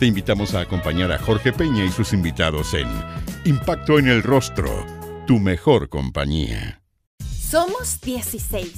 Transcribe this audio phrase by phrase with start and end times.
[0.00, 2.88] Te invitamos a acompañar a Jorge Peña y sus invitados en
[3.44, 4.86] Impacto en el Rostro,
[5.26, 6.80] tu mejor compañía.
[7.38, 8.72] Somos 16,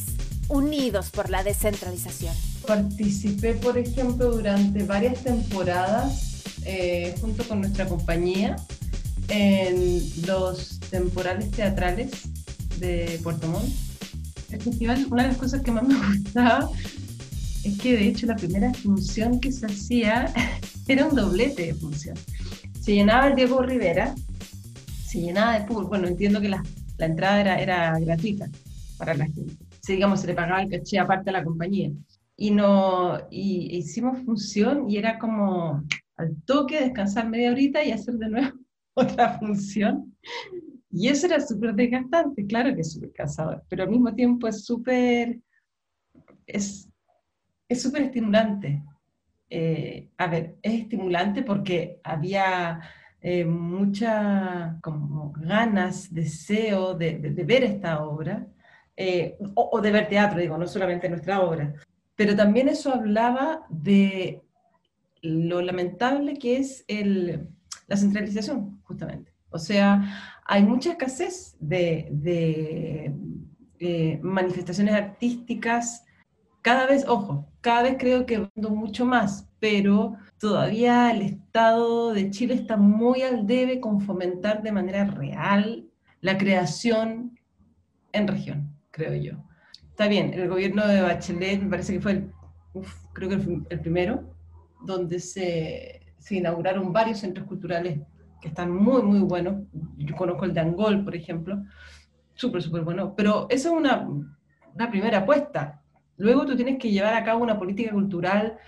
[0.49, 2.35] unidos por la descentralización.
[2.67, 8.57] Participé, por ejemplo, durante varias temporadas eh, junto con nuestra compañía
[9.29, 12.11] en los temporales teatrales
[12.81, 13.73] de Puerto Montt.
[14.51, 16.69] El festival, una de las cosas que más me gustaba
[17.63, 20.35] es que de hecho la primera función que se hacía
[20.89, 22.17] era un doblete de función.
[22.81, 24.15] Se llenaba el Diego Rivera,
[25.05, 25.91] se llenaba de público.
[25.91, 26.63] Bueno, entiendo que la,
[26.99, 28.49] la entrada era, era, gratuita
[28.99, 29.55] para la gente.
[29.81, 31.91] Sí, digamos, se le pagaba el caché aparte a la compañía.
[32.37, 35.85] Y, no, y hicimos función y era como
[36.17, 38.57] al toque descansar media horita y hacer de nuevo
[38.95, 40.17] otra función.
[40.91, 44.65] Y eso era súper desgastante, claro que es súper cansador, pero al mismo tiempo es
[44.65, 45.39] súper,
[46.47, 46.89] es
[47.75, 48.83] súper estimulante.
[49.55, 52.81] Eh, a ver, es estimulante porque había
[53.21, 58.47] eh, mucha como ganas, deseo de, ver esta obra,
[58.97, 61.75] eh, o, de ver teatro, digo, no solamente nuestra obra,
[62.17, 64.41] pero también eso hablaba de
[65.21, 67.47] lo lamentable que es el,
[67.89, 69.35] la centralización, justamente.
[69.51, 73.15] O sea, hay mucha escasez de, de
[73.81, 76.07] eh, manifestaciones artísticas,
[76.63, 82.55] cada vez, ojo, cada vez creo que mucho más, pero todavía el Estado de Chile
[82.55, 85.87] está muy al debe con fomentar de manera real
[86.21, 87.39] la creación
[88.13, 89.45] en región, creo yo.
[89.91, 92.33] Está bien, el gobierno de Bachelet me parece que fue el,
[93.13, 94.35] creo que el primero,
[94.81, 97.99] donde se se inauguraron varios centros culturales
[98.41, 99.65] que están muy, muy buenos.
[99.97, 101.61] Yo conozco el de Angol, por ejemplo,
[102.35, 103.15] súper, súper bueno.
[103.17, 104.09] Pero esa es una,
[104.75, 105.82] una primera apuesta.
[106.17, 108.59] Luego tú tienes que llevar a cabo una política cultural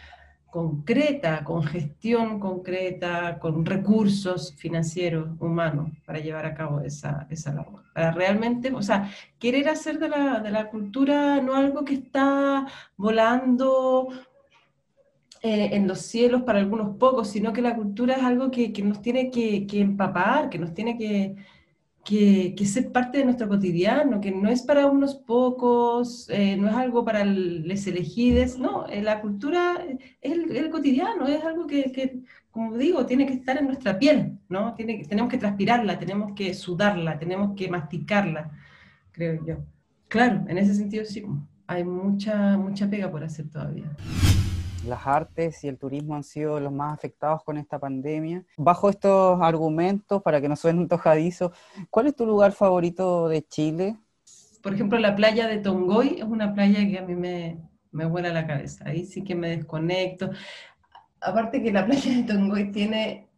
[0.55, 7.83] concreta, con gestión concreta, con recursos financieros, humanos, para llevar a cabo esa, esa labor.
[7.93, 9.11] Para realmente, o sea,
[9.41, 14.11] querer hacer de la, de la cultura no algo que está volando
[15.43, 18.83] eh, en los cielos para algunos pocos, sino que la cultura es algo que, que
[18.83, 21.35] nos tiene que, que, empapar, que nos tiene que,
[22.05, 26.75] que, ser parte de nuestro cotidiano, que no es para unos pocos, eh, no es
[26.75, 29.85] algo para les elegides, no, eh, la cultura
[30.21, 34.39] es el, el, cotidiano, es algo que, como digo, tiene que estar en nuestra piel,
[34.49, 34.75] ¿no?
[34.75, 38.51] Tiene, tenemos que transpirarla, tenemos que sudarla, tenemos que masticarla,
[39.13, 39.57] creo yo.
[40.09, 41.25] Claro, en ese sentido sí,
[41.67, 43.91] hay mucha, mucha pega por hacer todavía
[44.87, 48.45] las artes y el turismo han sido los más afectados con esta pandemia.
[48.57, 51.53] Bajo estos argumentos, para que no suene antojadizo,
[51.91, 53.97] ¿cuál es tu lugar favorito de Chile?
[54.63, 57.59] Por ejemplo, la playa de Tongoy es una playa que a mí me,
[57.93, 58.85] me vuela la cabeza.
[58.87, 60.31] Ahí sí que me desconecto.
[61.21, 63.29] Aparte que la playa de Tongoy tiene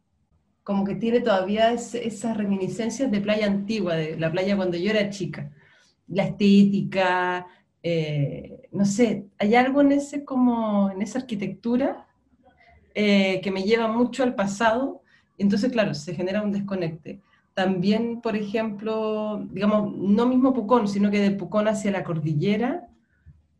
[0.67, 5.11] como que tiene todavía esas reminiscencias de playa antigua, de la playa cuando yo era
[5.11, 5.53] chica.
[6.09, 7.47] La estética,
[7.89, 12.09] eh, no sé, hay algo en, ese, como, en esa arquitectura
[12.97, 15.03] eh, que me lleva mucho al pasado,
[15.39, 17.21] y entonces, claro, se genera un desconecte.
[17.55, 22.89] También, por ejemplo, digamos, no mismo Pucón, sino que de Pucón hacia la cordillera,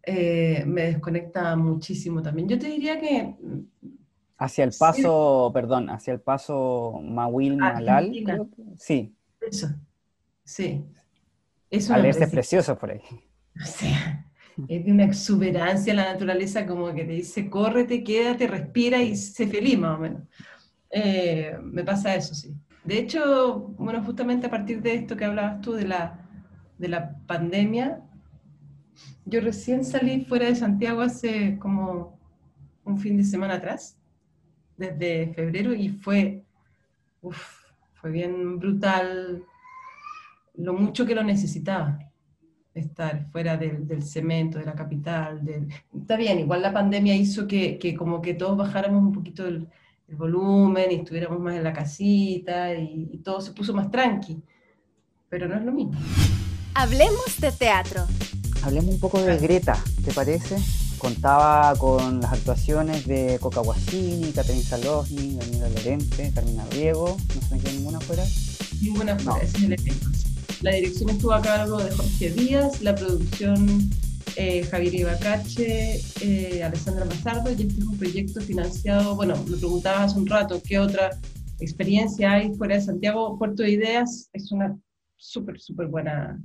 [0.03, 2.49] eh, me desconecta muchísimo también.
[2.49, 3.33] Yo te diría que...
[4.39, 5.55] Hacia el paso, sí.
[5.55, 8.11] perdón, hacia el paso Mahuil Malal.
[8.77, 9.15] Sí.
[9.41, 9.69] Eso,
[10.43, 10.85] sí.
[11.71, 13.03] Eso es precioso por ahí.
[13.63, 14.27] O sea,
[14.69, 19.47] es de una exuberancia la naturaleza como que te dice, córrete, quédate, respira y sé
[19.47, 20.23] feliz más o menos.
[20.91, 22.55] Eh, me pasa eso, sí.
[22.85, 26.27] De hecho, bueno, justamente a partir de esto que hablabas tú de la,
[26.79, 28.01] de la pandemia,
[29.25, 32.19] yo recién salí fuera de Santiago hace como
[32.85, 33.99] un fin de semana atrás,
[34.77, 36.45] desde febrero, y fue,
[37.23, 37.65] uf,
[37.95, 39.45] fue bien brutal
[40.55, 41.99] lo mucho que lo necesitaba
[42.77, 45.45] estar fuera del, del, cemento, de la capital.
[45.45, 45.69] Del...
[45.99, 49.69] Está bien, igual la pandemia hizo que, que como que todos bajáramos un poquito el,
[50.09, 54.43] el, volumen y estuviéramos más en la casita y, y, todo se puso más tranqui,
[55.29, 55.99] pero no es lo mismo.
[56.75, 58.05] Hablemos de teatro.
[58.63, 60.57] Hablemos un poco de Greta, ¿te parece?
[60.99, 67.55] contaba con las actuaciones de Coca Guasini, Catherine Salosni, Daniela Lorente, Carmina Riego, no se
[67.55, 68.25] me queda ninguna fuera.
[68.81, 70.09] Ninguna fuera, ese es el efecto.
[70.63, 73.91] La dirección estuvo a cargo de Jorge Díaz, la producción
[74.37, 80.05] eh, Javier Ibacache, eh, Alessandra Mazardo, y este es un proyecto financiado, bueno, me preguntaba
[80.05, 81.11] hace un rato qué otra
[81.61, 83.39] experiencia hay fuera de Santiago.
[83.39, 84.79] Puerto de Ideas es una
[85.17, 86.41] súper, súper buena,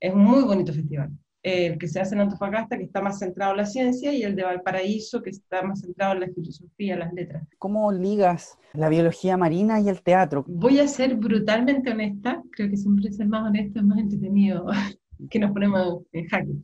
[0.00, 1.10] es un muy bonito festival.
[1.44, 4.34] El que se hace en Antofagasta, que está más centrado en la ciencia, y el
[4.34, 7.46] de Valparaíso, que está más centrado en la filosofía, las letras.
[7.58, 10.44] ¿Cómo ligas la biología marina y el teatro?
[10.48, 14.66] Voy a ser brutalmente honesta, creo que siempre ser más honesto es más entretenido
[15.30, 16.54] que nos ponemos en jaque.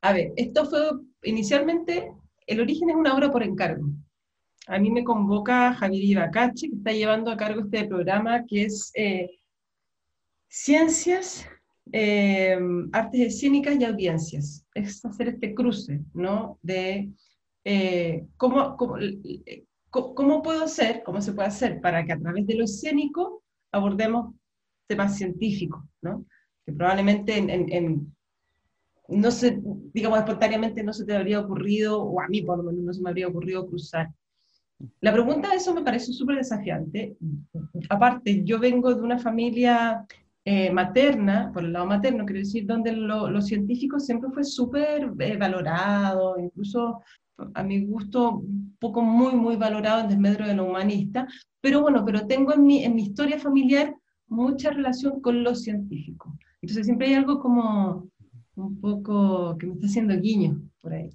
[0.00, 0.80] A ver, esto fue
[1.24, 2.10] inicialmente,
[2.46, 3.86] el origen es una obra por encargo.
[4.68, 8.90] A mí me convoca Javier Ibacache, que está llevando a cargo este programa que es
[8.94, 9.28] eh,
[10.54, 11.48] Ciencias,
[11.90, 12.58] eh,
[12.92, 14.64] Artes Escénicas y Audiencias.
[14.74, 16.58] Es hacer este cruce, ¿no?
[16.62, 17.10] De
[17.64, 22.64] eh, cómo, cómo, puedo hacer, cómo se puede hacer para que a través de lo
[22.64, 24.34] escénico abordemos
[24.86, 26.26] temas científicos, ¿no?
[26.64, 28.12] Que probablemente en
[29.12, 29.60] no se,
[29.92, 33.02] digamos, espontáneamente no se te habría ocurrido, o a mí por lo menos no se
[33.02, 34.10] me habría ocurrido cruzar.
[35.00, 37.16] La pregunta de eso me parece súper desafiante.
[37.88, 40.04] Aparte, yo vengo de una familia
[40.44, 45.36] eh, materna, por el lado materno, quiero decir, donde lo, científico siempre fue súper eh,
[45.36, 47.00] valorado, incluso
[47.54, 51.26] a mi gusto, un poco muy, muy valorado en desmedro de lo humanista,
[51.60, 53.94] pero bueno, pero tengo en mi, en mi historia familiar
[54.26, 56.36] mucha relación con lo científico.
[56.60, 58.08] Entonces siempre hay algo como
[58.54, 61.10] un poco que me está haciendo guiño por ahí.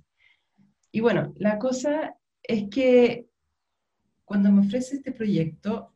[0.92, 3.28] Y bueno, la cosa es que
[4.26, 5.92] cuando me ofrece este proyecto,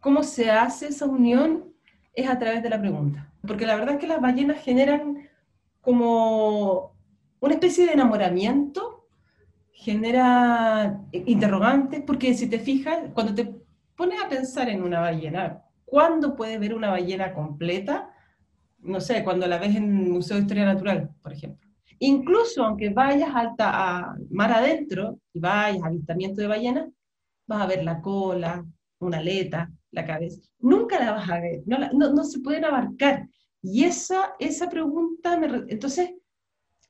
[0.00, 1.69] ¿cómo se hace esa unión?
[2.12, 3.32] Es a través de la pregunta.
[3.46, 5.28] Porque la verdad es que las ballenas generan
[5.80, 6.94] como
[7.40, 9.08] una especie de enamoramiento,
[9.72, 13.54] genera interrogantes, porque si te fijas, cuando te
[13.96, 18.10] pones a pensar en una ballena, ¿cuándo puedes ver una ballena completa?
[18.82, 21.68] no sé, cuando la ves en el Museo de Historia Natural, por ejemplo.
[21.98, 26.88] Incluso aunque vayas alta, a mar adentro y vayas a avistamiento de ballenas,
[27.46, 28.64] vas a ver la cola,
[29.00, 30.40] una aleta, la cabeza.
[30.60, 33.28] Nunca la vas a ver, no, no, se pueden abarcar.
[33.62, 36.10] Y esa, esa pregunta, me, entonces,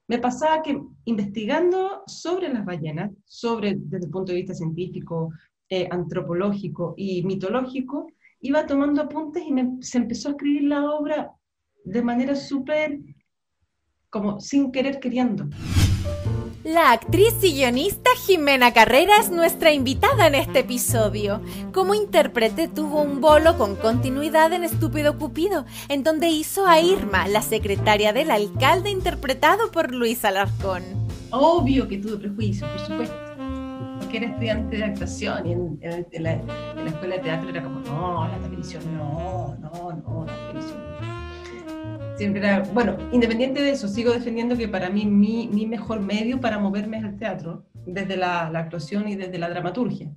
[0.06, 5.31] me pasaba que investigando sobre las ballenas, sobre desde el punto de vista científico,
[5.69, 8.08] eh, antropológico y mitológico,
[8.41, 9.52] iba tomando apuntes y
[9.85, 11.32] se empezó a escribir la obra
[11.85, 12.99] de manera súper,
[14.08, 15.49] como sin querer queriendo.
[16.65, 21.41] La actriz y guionista Jimena Carrera es nuestra invitada en este episodio.
[21.73, 27.29] Como intérprete tuvo un bolo con continuidad en Estúpido Cupido, en donde hizo a Irma,
[27.29, 30.83] la secretaria del alcalde interpretado por Luis Alarcón.
[31.31, 33.17] Obvio que tuve prejuicio, por supuesto.
[34.11, 36.33] Que era estudiante de actuación y en la
[36.87, 40.90] escuela de teatro era como, no, la televisión no, no, no, la televisión
[42.73, 46.99] bueno, independiente de eso, sigo defendiendo que para mí mi, mi mejor medio para moverme
[46.99, 50.13] es el teatro, desde la, la actuación y desde la dramaturgia.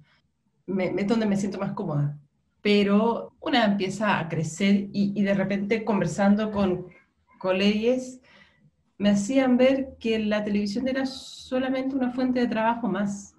[0.65, 2.17] Me, es donde me siento más cómoda.
[2.61, 6.87] Pero una empieza a crecer y, y de repente conversando con
[7.37, 8.19] colegas
[8.97, 13.35] me hacían ver que la televisión era solamente una fuente de trabajo más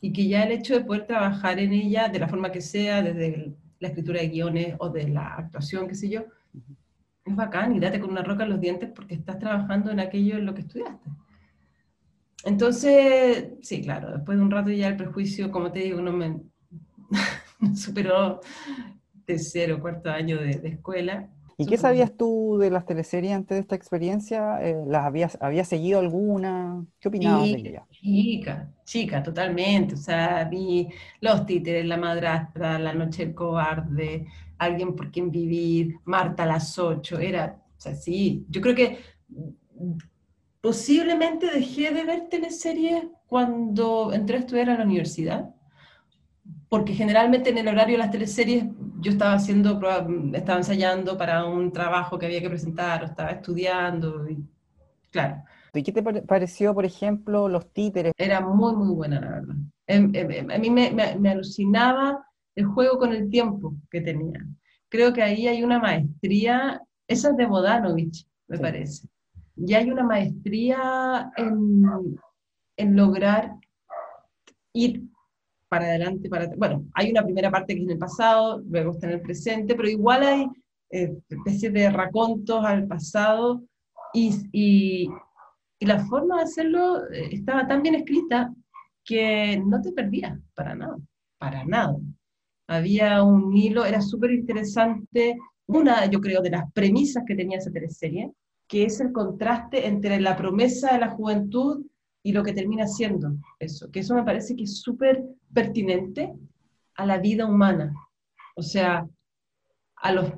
[0.00, 3.02] y que ya el hecho de poder trabajar en ella de la forma que sea,
[3.02, 6.26] desde la escritura de guiones o de la actuación, qué sé yo,
[7.28, 10.36] es bacán y date con una roca en los dientes porque estás trabajando en aquello
[10.36, 11.10] en lo que estudiaste.
[12.44, 16.40] Entonces, sí, claro, después de un rato ya el prejuicio, como te digo, no me,
[17.74, 18.40] superó
[19.24, 21.28] tercero, cuarto año de, escuela.
[21.60, 24.62] ¿Y qué sabías tú de las teleseries antes de esta experiencia?
[24.62, 26.86] Eh, ¿Las habías, habías seguido alguna?
[27.00, 27.86] ¿Qué opinabas de ella?
[27.90, 29.94] Chica, chica, totalmente.
[29.94, 30.88] O sea, vi
[31.20, 34.26] Los Títeres, La Madrastra, La Noche del Cobarde,
[34.58, 38.98] alguien por quien vivir, Marta a las 8, era, o sea, sí, yo creo que
[40.60, 45.54] posiblemente dejé de ver teleseries cuando entré a estudiar a la universidad,
[46.68, 48.64] porque generalmente en el horario de las teleseries
[49.00, 49.80] yo estaba haciendo,
[50.34, 54.44] estaba ensayando para un trabajo que había que presentar, o estaba estudiando, y
[55.10, 55.42] claro.
[55.72, 58.12] ¿Y qué te pareció, por ejemplo, los títeres?
[58.16, 59.54] Era muy, muy buena, la verdad.
[59.86, 62.27] Em, em, em, a mí me, me, me alucinaba
[62.58, 64.44] el juego con el tiempo que tenía.
[64.88, 69.06] Creo que ahí hay una maestría, esa es de Bodanovich, me parece.
[69.54, 71.84] Y hay una maestría en,
[72.76, 73.54] en lograr
[74.72, 75.04] ir
[75.68, 79.06] para adelante, para bueno, hay una primera parte que es en el pasado, luego está
[79.06, 80.46] en el presente, pero igual hay
[80.90, 83.62] eh, especies de racontos al pasado
[84.12, 85.08] y, y,
[85.78, 88.52] Y la forma de hacerlo eh, estaba tan bien escrita
[89.04, 90.96] que no te perdías para nada,
[91.38, 91.96] para nada.
[92.68, 97.72] Había un hilo, era súper interesante, una, yo creo, de las premisas que tenía esa
[97.72, 98.30] teleserie,
[98.68, 101.84] que es el contraste entre la promesa de la juventud
[102.22, 106.32] y lo que termina siendo eso, que eso me parece que es súper pertinente
[106.94, 107.94] a la vida humana.
[108.54, 109.08] O sea,
[109.96, 110.32] a los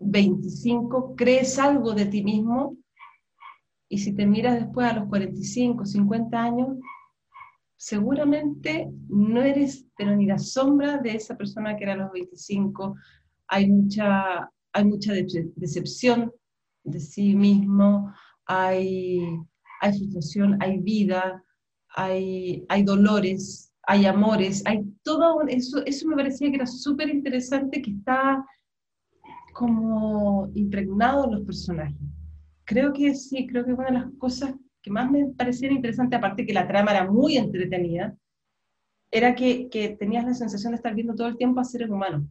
[0.00, 2.76] 25 crees algo de ti mismo
[3.88, 6.78] y si te miras después a los 45, 50 años,
[7.80, 12.94] seguramente no eres, pero ni la sombra de esa persona que era a los 25.
[13.48, 15.14] Hay mucha, hay mucha
[15.56, 16.30] decepción
[16.84, 18.12] de sí mismo,
[18.44, 19.22] hay,
[19.80, 21.42] hay frustración, hay vida,
[21.96, 27.80] hay, hay dolores, hay amores, hay todo eso, eso me parecía que era súper interesante,
[27.80, 28.44] que está
[29.54, 31.96] como impregnado en los personajes.
[32.64, 36.46] Creo que sí, creo que una de las cosas que más me parecía interesante, aparte
[36.46, 38.16] que la trama era muy entretenida,
[39.10, 42.24] era que, que tenías la sensación de estar viendo todo el tiempo a seres humanos.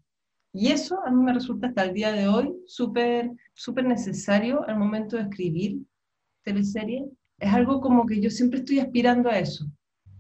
[0.54, 4.78] Y eso a mí me resulta hasta el día de hoy súper súper necesario al
[4.78, 5.80] momento de escribir
[6.44, 7.06] teleserie.
[7.38, 9.66] Es algo como que yo siempre estoy aspirando a eso.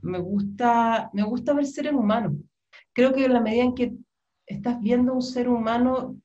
[0.01, 2.33] Me gusta, me gusta ver seres humanos.
[2.93, 3.93] Creo que en la medida en que
[4.45, 6.15] estás viendo un ser humano,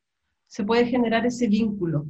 [0.47, 2.07] se puede generar ese vínculo,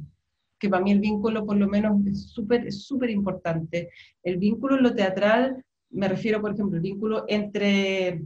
[0.59, 3.89] que para mí el vínculo por lo menos es súper súper importante.
[4.23, 8.23] El vínculo en lo teatral, me refiero, por ejemplo, el vínculo entre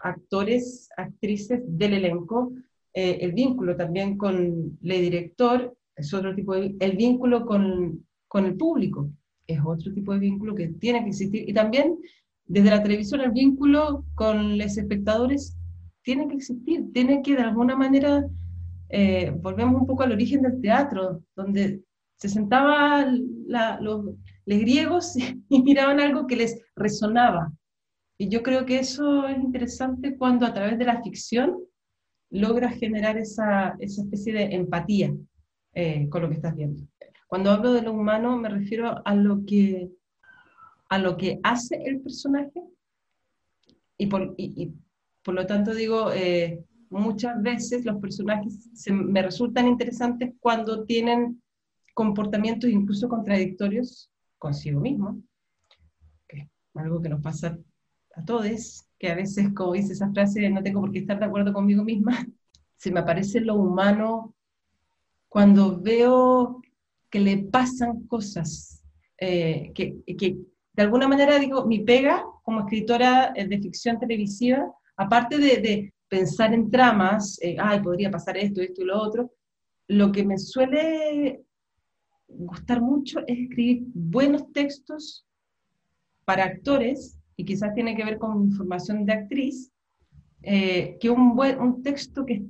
[0.00, 2.52] actores, actrices del elenco,
[2.92, 6.74] eh, el vínculo también con el director, es otro tipo de...
[6.78, 9.10] El vínculo con, con el público
[9.46, 11.48] es otro tipo de vínculo que tiene que existir.
[11.48, 11.98] Y también
[12.46, 15.56] desde la televisión el vínculo con los espectadores
[16.02, 18.26] tiene que existir, tiene que de alguna manera,
[18.88, 21.82] eh, volvemos un poco al origen del teatro, donde
[22.16, 23.22] se sentaban
[23.80, 24.06] los,
[24.46, 25.14] griegos
[25.48, 27.52] y miraban algo que les resonaba.
[28.18, 31.58] Y yo creo que eso es interesante cuando a través de la ficción
[32.30, 35.14] logras generar esa, esa especie de empatía
[35.74, 36.82] eh, con lo que estás viendo.
[37.26, 39.90] Cuando hablo de lo humano me refiero a lo que,
[40.88, 42.62] a lo que hace el personaje
[43.98, 44.72] y por, y,
[45.22, 51.42] por lo tanto digo, eh, muchas veces los personajes me resultan interesantes cuando tienen
[51.94, 55.22] comportamientos incluso contradictorios consigo mismo,
[56.28, 57.58] que algo que nos pasa
[58.14, 61.24] a todos, que a veces, como dice esa frase, no tengo por qué estar de
[61.24, 62.26] acuerdo conmigo misma,
[62.76, 64.34] se me aparece lo humano
[65.28, 66.60] cuando veo
[67.10, 68.82] que le pasan cosas,
[69.18, 70.38] eh, que, que,
[70.72, 75.94] de alguna manera digo, mi pega como escritora eh, de ficción televisiva, aparte de, de
[76.08, 79.32] pensar en tramas, eh, ay, podría pasar esto, esto y lo otro,
[79.88, 81.44] lo que me suele
[82.28, 85.26] gustar mucho es escribir buenos textos
[86.24, 89.72] para actores y quizás tiene que ver con formación de actriz,
[90.42, 92.44] eh, que un, buen, un texto que,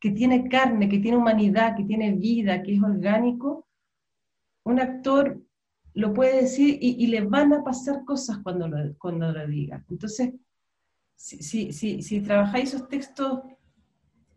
[0.00, 3.66] que tiene carne, que tiene humanidad, que tiene vida, que es orgánico,
[4.64, 5.40] un actor
[5.94, 9.84] lo puede decir y, y, le van a pasar cosas cuando lo, cuando lo diga.
[9.90, 10.32] Entonces,
[11.22, 13.42] si, si, si, si, trabajáis esos textos,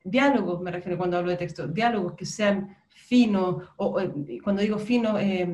[0.04, 4.02] diálogos, me refiero cuando hablo de textos, diálogos que sean finos, o, o
[4.44, 5.52] cuando digo fino, eh,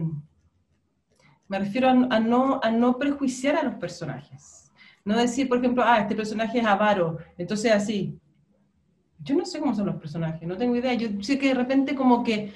[1.47, 4.69] me refiero a, no, a no prejuiciar a los personajes.
[5.05, 8.19] No decir, por ejemplo, ah, este personaje es avaro, entonces así.
[9.19, 10.93] Yo no sé cómo son los personajes, no tengo idea.
[10.95, 12.53] Yo sé que de repente como que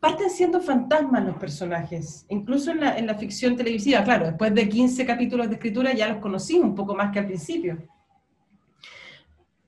[0.00, 4.02] parten siendo fantasmas los personajes, incluso en la, en la ficción televisiva.
[4.02, 7.26] Claro, después de 15 capítulos de escritura ya los conocí un poco más que al
[7.26, 7.78] principio.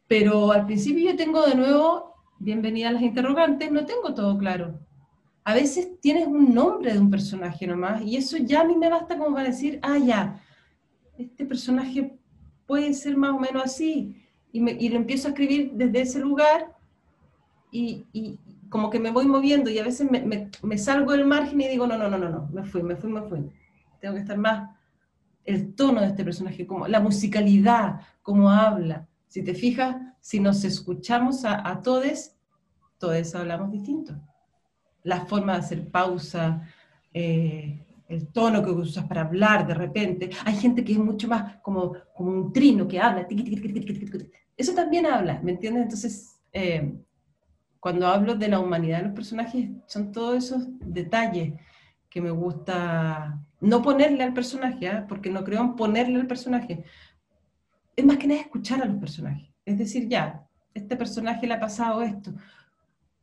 [0.08, 4.78] Pero al principio yo tengo de nuevo, bienvenida a las interrogantes, no tengo todo claro
[5.44, 8.88] a veces tienes un nombre de un personaje nomás, y eso ya a mí me
[8.88, 10.40] basta como para decir, ah, ya,
[11.18, 12.16] este personaje
[12.66, 14.16] puede ser más o menos así,
[14.52, 16.76] y, y lo empiezo a escribir desde ese lugar,
[17.72, 18.38] y, y,
[18.72, 21.68] como que me voy moviendo, y a veces me, me, me, salgo del margen y
[21.68, 23.48] digo, no, no, no, no, no, me fui, me fui, me fui.
[24.00, 24.70] Tengo que estar más
[25.44, 29.06] el tono de este personaje, como la musicalidad, cómo habla.
[29.28, 32.32] Si te fijas, si nos escuchamos a, a todos,
[32.98, 34.20] todos hablamos distinto
[35.04, 36.62] la forma de hacer pausa,
[37.12, 40.30] eh, el tono que usas para hablar de repente.
[40.44, 43.26] Hay gente que es mucho más como, como un trino que habla.
[44.56, 45.84] Eso también habla, ¿me entiendes?
[45.84, 46.94] Entonces, eh,
[47.82, 51.54] cuando hablo de la humanidad de los personajes, son todos esos detalles
[52.08, 55.04] que me gusta no ponerle al personaje, ¿eh?
[55.08, 56.84] porque no creo en ponerle al personaje.
[57.96, 59.48] Es más que nada escuchar a los personajes.
[59.64, 62.32] Es decir, ya, este personaje le ha pasado esto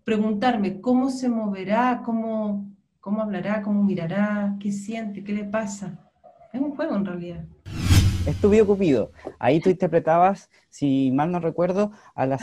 [0.04, 6.12] preguntarme cómo se moverá, cómo, cómo hablará, cómo mirará, qué siente, qué le pasa.
[6.51, 7.46] Es un juego en realidad.
[8.26, 9.12] Estuve Cupido.
[9.40, 12.38] Ahí tú interpretabas, si mal no recuerdo, a la,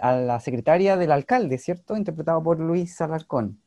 [0.00, 1.96] a la secretaria del alcalde, ¿cierto?
[1.96, 3.60] Interpretado por Luis Alarcón.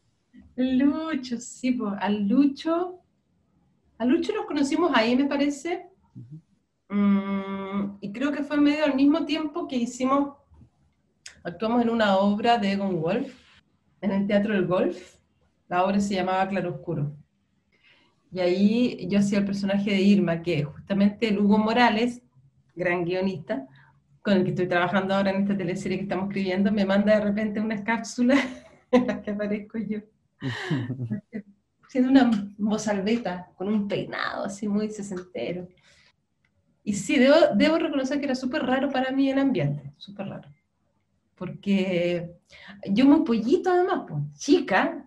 [0.55, 2.99] Lucho, sí, pues, al Lucho.
[3.97, 5.87] A Lucho nos conocimos ahí, me parece.
[6.89, 10.35] Mm, y creo que fue medio al mismo tiempo que hicimos,
[11.43, 13.33] actuamos en una obra de Egon Wolf,
[14.01, 15.15] en el Teatro del Golf.
[15.69, 17.15] La obra se llamaba Claroscuro.
[18.33, 22.23] Y ahí yo hacía el personaje de Irma, que justamente el Hugo Morales,
[22.75, 23.67] gran guionista,
[24.23, 27.25] con el que estoy trabajando ahora en esta teleserie que estamos escribiendo, me manda de
[27.25, 28.39] repente unas cápsulas
[28.91, 29.99] en las que aparezco yo.
[31.89, 35.67] Siendo una mozalbeta, con un peinado así muy sesentero.
[36.83, 40.49] Y sí, debo, debo reconocer que era súper raro para mí el ambiente, súper raro.
[41.35, 42.31] Porque
[42.89, 45.02] yo muy pollito además, pues, chica,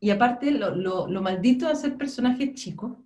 [0.00, 2.96] y aparte lo, lo, lo maldito de hacer personajes chicos.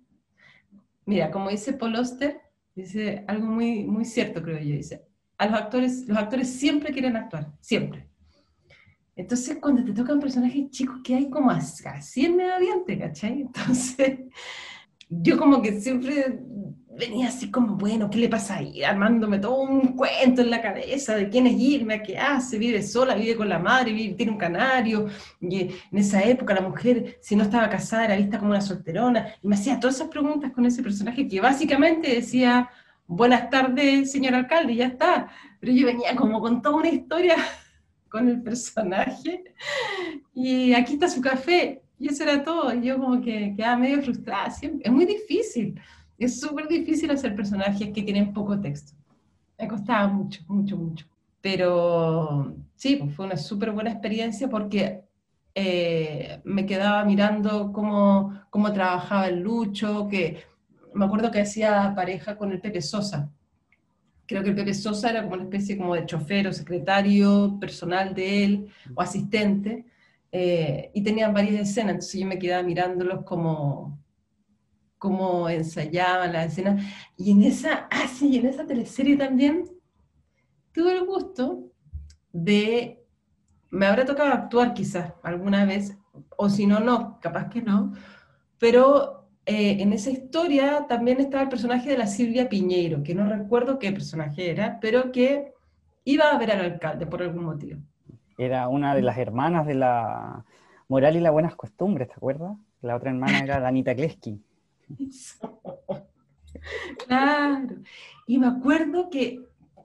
[1.05, 2.41] Mira, como dice Paul Oster,
[2.73, 5.05] dice algo muy, muy cierto, creo yo, dice,
[5.37, 8.09] a los actores, los actores siempre quieren actuar, siempre.
[9.15, 13.41] Entonces, cuando te tocan personajes chicos que hay como así en medio ambiente, ¿cachai?
[13.41, 14.19] Entonces,
[15.09, 16.39] yo como que siempre
[16.97, 18.83] venía así como, bueno, ¿qué le pasa ahí?
[18.83, 23.15] Armándome todo un cuento en la cabeza de quién es Irma, qué hace, vive sola,
[23.15, 25.07] vive con la madre, vive, tiene un canario.
[25.41, 29.35] Y en esa época la mujer, si no estaba casada, era vista como una solterona.
[29.41, 32.69] Y me hacía todas esas preguntas con ese personaje que básicamente decía,
[33.07, 35.29] buenas tardes, señor alcalde, y ya está.
[35.59, 37.35] Pero yo venía como con toda una historia
[38.09, 39.43] con el personaje.
[40.33, 41.81] Y aquí está su café.
[41.99, 42.73] Y eso era todo.
[42.73, 44.47] Y yo como que quedaba medio frustrada.
[44.47, 45.79] Es muy difícil.
[46.17, 48.93] Es súper difícil hacer personajes que tienen poco texto.
[49.57, 51.05] Me costaba mucho, mucho, mucho.
[51.41, 55.03] Pero sí, pues, fue una súper buena experiencia porque
[55.53, 60.43] eh, me quedaba mirando cómo, cómo trabajaba el Lucho, que
[60.93, 63.31] me acuerdo que hacía pareja con el Pepe Sosa.
[64.25, 68.15] Creo que el Pepe Sosa era como una especie como de chofer o secretario personal
[68.15, 69.85] de él o asistente.
[70.31, 73.97] Eh, y tenían varias escenas, entonces yo me quedaba mirándolos como,
[74.97, 76.77] cómo ensayaban la escena.
[77.17, 79.65] Y en esa, ah, sí, en esa teleserie también
[80.71, 81.71] tuve el gusto
[82.31, 83.03] de,
[83.69, 85.97] me habrá tocado actuar quizás alguna vez,
[86.37, 87.93] o si no, no, capaz que no,
[88.59, 93.29] pero eh, en esa historia también estaba el personaje de la Silvia Piñeiro, que no
[93.29, 95.53] recuerdo qué personaje era, pero que
[96.03, 97.79] iba a ver al alcalde por algún motivo.
[98.37, 100.43] Era una de las hermanas de la
[100.87, 102.57] moral y las buenas costumbres, ¿te acuerdas?
[102.81, 104.41] La otra hermana era Danita Kleski.
[107.07, 107.75] Claro.
[108.27, 109.41] Y me acuerdo que,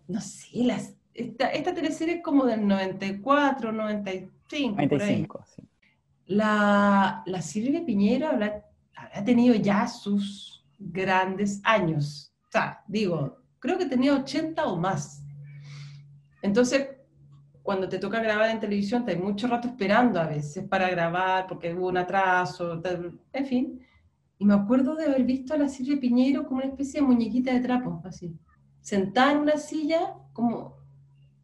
[0.09, 4.77] no sé, las, esta, esta teleserie es como del 94, 95.
[4.77, 5.63] 95, sí.
[6.27, 8.65] La, la Silvia Piñero habrá,
[9.25, 12.33] tenido ya sus grandes años.
[12.49, 15.25] O sea, digo, creo que tenía 80 o más.
[16.43, 16.89] Entonces,
[17.63, 21.47] cuando te toca grabar en televisión, te hay mucho rato esperando a veces para grabar
[21.47, 22.81] porque hubo un atraso,
[23.33, 23.81] en fin.
[24.41, 27.53] Y me acuerdo de haber visto a la Silvia Piñero como una especie de muñequita
[27.53, 28.35] de trapo, así.
[28.81, 30.77] Sentada en una silla, como,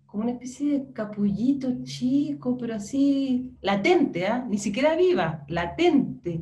[0.07, 4.47] como una especie de capullito chico, pero así, latente, ¿ah?
[4.49, 6.41] Ni siquiera viva, latente.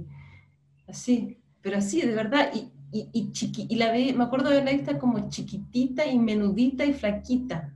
[0.86, 2.52] Así, pero así, de verdad.
[2.54, 6.20] Y, y, y, chiqui, y la ve, me acuerdo de verla vista como chiquitita y
[6.20, 7.74] menudita y flaquita.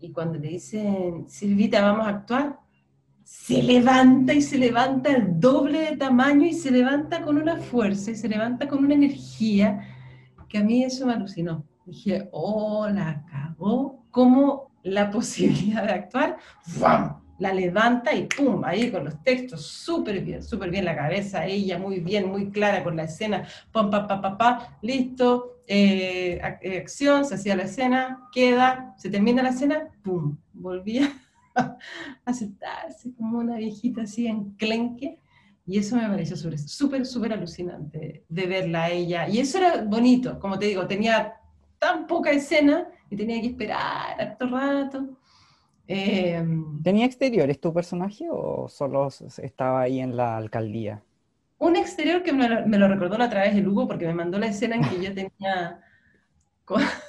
[0.00, 2.58] Y cuando le dicen, Silvita, vamos a actuar,
[3.28, 8.10] se levanta y se levanta el doble de tamaño y se levanta con una fuerza
[8.10, 9.86] y se levanta con una energía
[10.48, 11.62] que a mí eso me alucinó.
[11.84, 17.20] Dije, oh, la cagó, como la posibilidad de actuar, ¡fum!
[17.38, 21.78] la levanta y pum, ahí con los textos, súper bien, súper bien la cabeza, ella
[21.78, 26.78] muy bien, muy clara con la escena, pum, pa, pa, pa, pa, listo, eh, eh,
[26.78, 31.12] acción, se hacía la escena, queda, se termina la escena, pum, volvía
[32.24, 35.20] a sentarse como una viejita así en clenque.
[35.66, 39.28] Y eso me pareció súper, súper alucinante de verla a ella.
[39.28, 41.34] Y eso era bonito, como te digo, tenía
[41.78, 45.18] tan poca escena y tenía que esperar harto rato.
[45.86, 51.02] Em, ¿Tenía exteriores tu personaje o solo estaba ahí en la alcaldía?
[51.58, 54.38] Un exterior que me lo, me lo recordó la través de Lugo porque me mandó
[54.38, 55.80] la escena en que yo tenía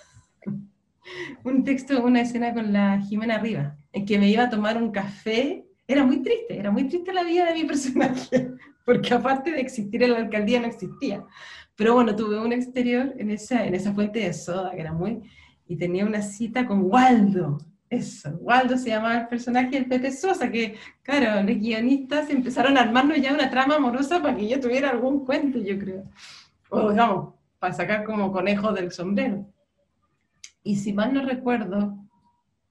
[1.43, 4.91] un texto, una escena con la Jimena Arriba en que me iba a tomar un
[4.91, 5.65] café.
[5.87, 8.51] Era muy triste, era muy triste la vida de mi personaje,
[8.85, 11.25] porque aparte de existir en la alcaldía no existía.
[11.75, 15.21] Pero bueno, tuve un exterior en esa, en esa fuente de soda que era muy...
[15.67, 17.59] Y tenía una cita con Waldo,
[17.91, 22.81] Eso, Waldo se llamaba el personaje del Pepe Sosa, que, claro, los guionistas empezaron a
[22.81, 26.05] armarnos ya una trama amorosa para que yo tuviera algún cuento, yo creo.
[26.69, 29.45] O, digamos, para sacar como conejo del sombrero.
[30.63, 31.97] Y si mal no recuerdo,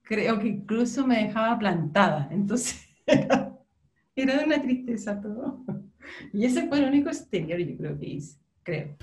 [0.03, 2.27] creo que incluso me dejaba plantada.
[2.31, 2.87] Entonces,
[4.15, 5.63] era de una tristeza todo.
[6.33, 8.97] Y ese fue el único exterior, yo creo que hice, creo.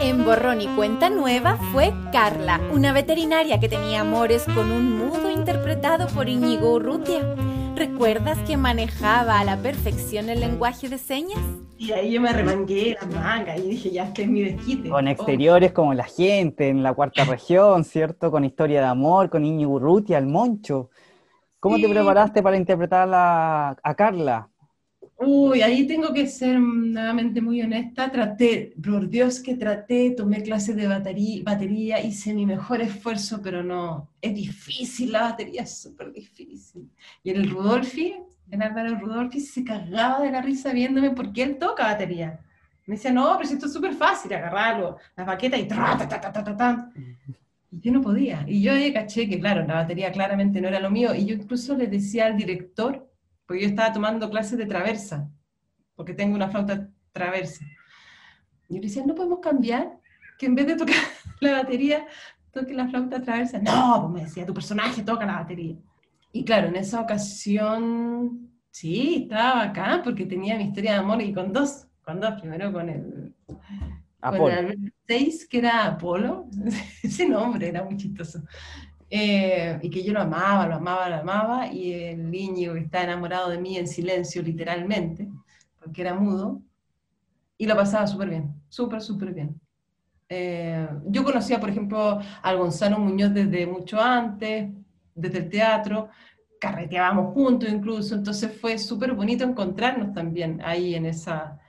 [0.00, 5.30] En Borrón y Cuenta Nueva fue Carla, una veterinaria que tenía amores con un mudo
[5.30, 7.20] interpretado por Íñigo Urrutia.
[7.76, 11.40] ¿Recuerdas que manejaba a la perfección el lenguaje de señas?
[11.76, 14.88] Y ahí yo me remangué la manga y dije, ya este es mi desquite.
[14.88, 18.30] Con exteriores como la gente en la cuarta región, ¿cierto?
[18.30, 20.90] Con historia de amor, con Íñigo Urrutia, el moncho.
[21.58, 24.50] ¿Cómo te preparaste para interpretar a, a Carla?
[25.16, 28.10] Uy, ahí tengo que ser nuevamente muy honesta.
[28.10, 34.10] Traté, por Dios que traté, tomé clases de batería, hice mi mejor esfuerzo, pero no,
[34.20, 36.90] es difícil la batería, es súper difícil.
[37.22, 38.16] Y el Rudolfi,
[38.50, 42.40] el Álvaro Rudolfi, se cagaba de la risa viéndome porque él toca batería.
[42.86, 46.20] Me decía, no, pero esto es súper fácil, agarrarlo, las baquetas y tra, ta, ta,
[46.20, 46.90] ta, ta, ta, ta.
[47.70, 48.44] Y yo no podía.
[48.46, 51.14] Y yo ahí caché que, claro, la batería claramente no era lo mío.
[51.14, 53.08] Y yo incluso le decía al director,
[53.46, 55.30] porque yo estaba tomando clases de traversa,
[55.94, 57.64] porque tengo una flauta traversa.
[58.68, 59.98] Y yo le decía, ¿no podemos cambiar?
[60.38, 60.96] Que en vez de tocar
[61.40, 62.06] la batería,
[62.50, 63.58] toque la flauta traversa.
[63.58, 65.76] No, pues me decía, tu personaje toca la batería.
[66.32, 71.32] Y claro, en esa ocasión, sí, estaba acá porque tenía mi historia de amor y
[71.32, 73.60] con dos, con dos, primero con el, con
[74.20, 74.48] Apolo.
[74.48, 76.48] el Seis, que era Apolo,
[77.02, 78.42] ese nombre era muy chistoso.
[79.16, 83.04] Eh, y que yo lo amaba, lo amaba, lo amaba, y el niño que está
[83.04, 85.28] enamorado de mí en silencio, literalmente,
[85.80, 86.62] porque era mudo,
[87.58, 89.60] y lo pasaba súper bien, súper, súper bien.
[90.28, 94.70] Eh, yo conocía, por ejemplo, al Gonzalo Muñoz desde mucho antes,
[95.14, 96.08] desde el teatro,
[96.60, 101.60] carreteábamos juntos incluso, entonces fue súper bonito encontrarnos también ahí en esa,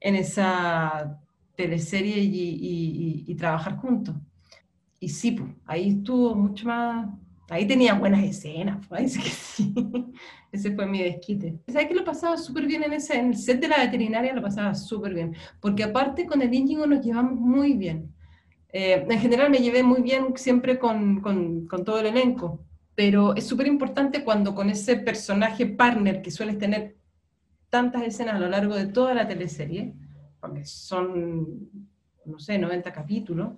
[0.00, 1.20] en esa
[1.56, 4.16] teleserie y, y- y- y trabajar juntos.
[5.00, 7.08] Y sí, pues, ahí estuvo mucho más,
[7.48, 9.74] ahí tenía buenas escenas, pues, que sí.
[10.52, 11.58] Ese fue mi desquite.
[11.68, 14.34] ¿Sabes que lo pasaba súper bien en ese, en el set de la veterinaria?
[14.34, 18.12] Lo pasaba súper bien, porque aparte con el Íñigo nos llevamos muy bien.
[18.72, 23.34] Eh, en general me llevé muy bien siempre con, con, con todo el elenco, pero
[23.34, 26.96] es súper importante cuando con ese personaje partner que sueles tener
[27.70, 29.94] tantas escenas a lo largo de toda la teleserie,
[30.40, 31.70] porque son,
[32.24, 33.54] no sé, 90 capítulos,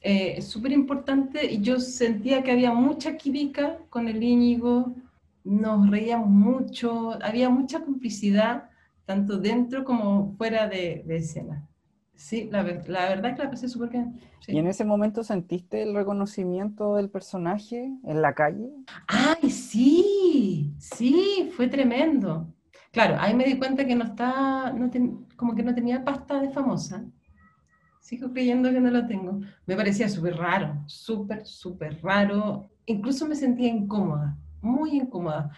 [0.00, 4.94] eh, es súper importante y yo sentía que había mucha química con el Íñigo,
[5.44, 8.70] nos reíamos mucho, había mucha complicidad,
[9.06, 11.68] tanto dentro como fuera de, de escena.
[12.14, 14.20] Sí, la, la verdad que la pasé súper bien.
[14.40, 14.52] sí.
[14.52, 18.70] ¿Y en ese momento sentiste el reconocimiento del personaje en la calle?
[19.06, 20.74] ¡Ay, sí!
[20.78, 22.54] Sí, fue tremendo.
[22.92, 26.40] Claro, ahí me di cuenta que no estaba, no ten- como que no tenía pasta
[26.40, 27.04] de famosa.
[28.08, 29.40] Sigo creyendo que no lo tengo.
[29.66, 32.70] Me parecía súper raro, súper, súper raro.
[32.86, 35.50] Incluso me sentía incómoda, muy incómoda.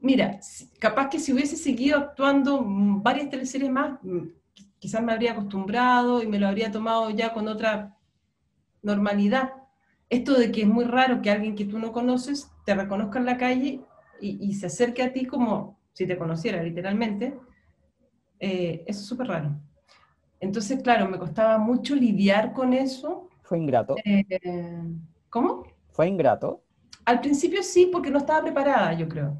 [0.00, 0.40] Mira,
[0.80, 4.18] capaz que si hubiese seguido actuando varias teleseries más, mm,
[4.56, 7.96] qui- quizás me habría acostumbrado y me lo habría tomado ya con otra
[8.82, 9.50] normalidad.
[10.10, 13.26] Esto de que es muy raro que alguien que tú no conoces te reconozca en
[13.26, 13.80] la calle
[14.20, 17.38] y, y se acerque a ti como si te conociera literalmente,
[18.40, 19.56] eh, es súper raro.
[20.40, 23.28] Entonces, claro, me costaba mucho lidiar con eso.
[23.42, 23.94] ¿Fue ingrato?
[24.04, 24.24] Eh,
[25.30, 25.64] ¿Cómo?
[25.90, 26.62] ¿Fue ingrato?
[27.04, 29.36] Al principio sí, porque no estaba preparada, yo creo.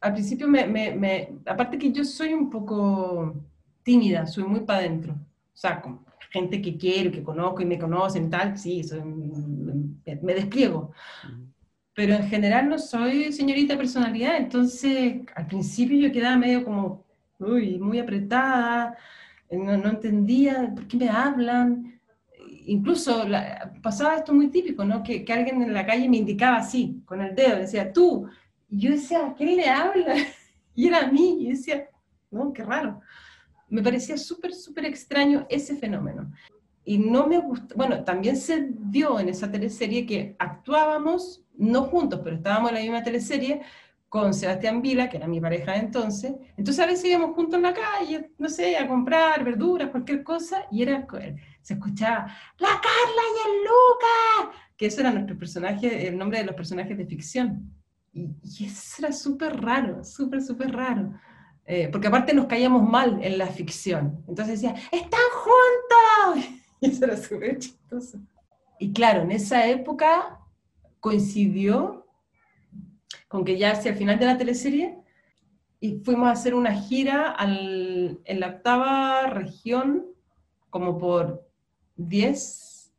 [0.00, 3.34] Al principio me, me- me- aparte que yo soy un poco
[3.82, 5.14] tímida, soy muy para adentro.
[5.14, 10.16] O sea, con gente que quiero, que conozco y me conocen, tal, sí, soy- me,
[10.22, 10.92] me despliego.
[11.94, 17.04] Pero en general no soy señorita personalidad, entonces al principio yo quedaba medio como,
[17.38, 18.96] uy, muy apretada,
[19.56, 22.00] no, no entendía por qué me hablan.
[22.66, 23.24] Incluso
[23.82, 25.02] pasaba esto muy típico, ¿no?
[25.02, 28.28] Que, que alguien en la calle me indicaba así, con el dedo, decía, tú.
[28.68, 30.14] Y yo decía, ¿a quién le habla?
[30.76, 31.88] Y era a mí, y decía,
[32.32, 33.00] no, qué raro.
[33.68, 36.32] Me parecía súper, súper extraño ese fenómeno.
[36.84, 42.20] Y no me gustó, bueno, también se dio en esa teleserie que actuábamos, no juntos,
[42.24, 43.62] pero estábamos en la misma teleserie
[44.14, 46.34] con Sebastián Vila, que era mi pareja de entonces.
[46.56, 50.66] Entonces a veces íbamos juntos en la calle, no sé, a comprar verduras, cualquier cosa,
[50.70, 51.18] y era, co-
[51.60, 52.26] se escuchaba,
[52.58, 56.96] la Carla y el Lucas, que eso era nuestro personaje, el nombre de los personajes
[56.96, 57.74] de ficción.
[58.12, 58.28] Y,
[58.60, 61.12] y eso era súper raro, súper, súper raro.
[61.66, 64.22] Eh, porque aparte nos caíamos mal en la ficción.
[64.28, 66.50] Entonces decía, ¡están juntos!
[66.80, 68.18] Y eso era súper chistoso.
[68.78, 70.38] Y claro, en esa época
[71.00, 72.03] coincidió
[73.28, 74.98] con que ya hacia el final de la teleserie
[75.80, 80.06] y fuimos a hacer una gira en la octava región,
[80.70, 81.46] como por
[81.96, 82.90] 10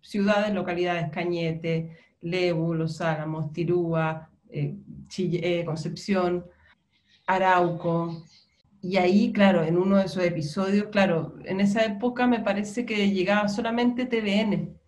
[0.00, 4.76] ciudades, localidades, Cañete, Lebu, Los Álamos, Tirúa, eh,
[5.18, 6.44] eh, Concepción,
[7.26, 8.22] Arauco.
[8.80, 13.10] Y ahí, claro, en uno de esos episodios, claro, en esa época me parece que
[13.10, 14.78] llegaba solamente TVN.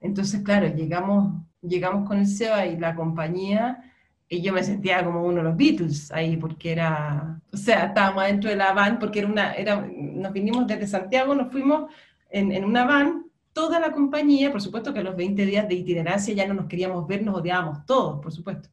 [0.00, 3.92] Entonces, claro, llegamos, llegamos con el SEBA y la compañía,
[4.28, 8.24] y yo me sentía como uno de los Beatles ahí, porque era, o sea, estábamos
[8.24, 11.90] dentro de la van, porque era una, era, nos vinimos desde Santiago, nos fuimos
[12.30, 15.76] en, en una van, toda la compañía, por supuesto que a los 20 días de
[15.76, 18.68] itinerancia ya no nos queríamos ver, nos odiábamos todos, por supuesto.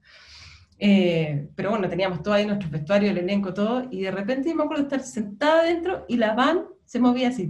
[0.78, 4.64] Eh, pero bueno, teníamos todo ahí, nuestro vestuario, el elenco, todo, y de repente me
[4.64, 7.50] acuerdo estar sentada adentro y la van se movía así,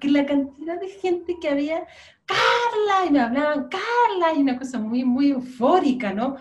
[0.00, 1.86] que la cantidad de gente que había,
[2.26, 6.36] Carla, y me hablaban, Carla, y una cosa muy, muy eufórica, ¿no?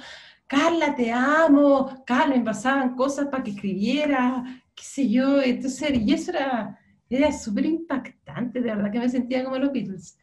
[0.48, 4.44] Carla, te amo, Carla, me pasaban cosas para que escribiera,
[4.76, 6.78] qué sé yo, entonces, y eso era,
[7.10, 10.18] era súper impactante, de verdad que me sentía como los Beatles.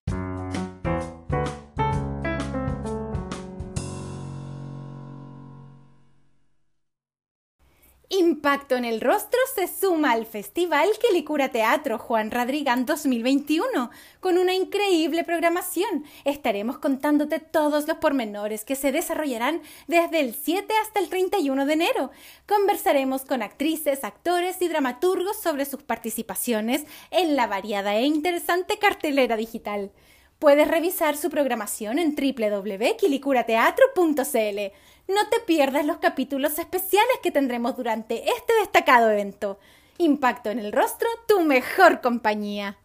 [8.39, 14.55] Impacto en el Rostro se suma al Festival Quilicura Teatro Juan Radrigán 2021 con una
[14.55, 16.05] increíble programación.
[16.25, 21.73] Estaremos contándote todos los pormenores que se desarrollarán desde el 7 hasta el 31 de
[21.73, 22.13] enero.
[22.47, 29.37] Conversaremos con actrices, actores y dramaturgos sobre sus participaciones en la variada e interesante cartelera
[29.37, 29.91] digital.
[30.39, 34.73] Puedes revisar su programación en www.quilicurateatro.cl.
[35.09, 39.59] No te pierdas los capítulos especiales que tendremos durante este destacado evento.
[39.97, 42.77] Impacto en el rostro, tu mejor compañía.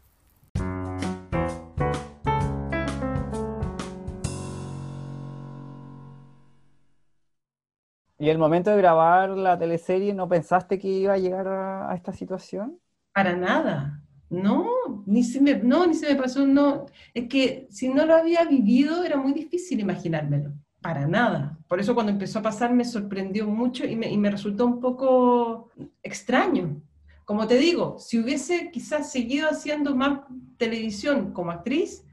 [8.17, 12.13] ¿Y el momento de grabar la teleserie no pensaste que iba a llegar a, esta
[12.13, 12.79] situación?
[13.13, 14.01] Para nada.
[14.29, 14.69] No,
[15.05, 16.85] ni se me, no, ni se me pasó, no.
[17.13, 20.53] Es que si no lo había vivido era muy difícil imaginármelo
[20.83, 21.57] para nada.
[21.67, 25.71] Por eso cuando empezó a pasar me sorprendió mucho y me, resultó un poco
[26.03, 26.79] extraño.
[27.25, 30.19] Como te digo, si hubiese quizás seguido haciendo más
[30.57, 32.05] televisión como actriz,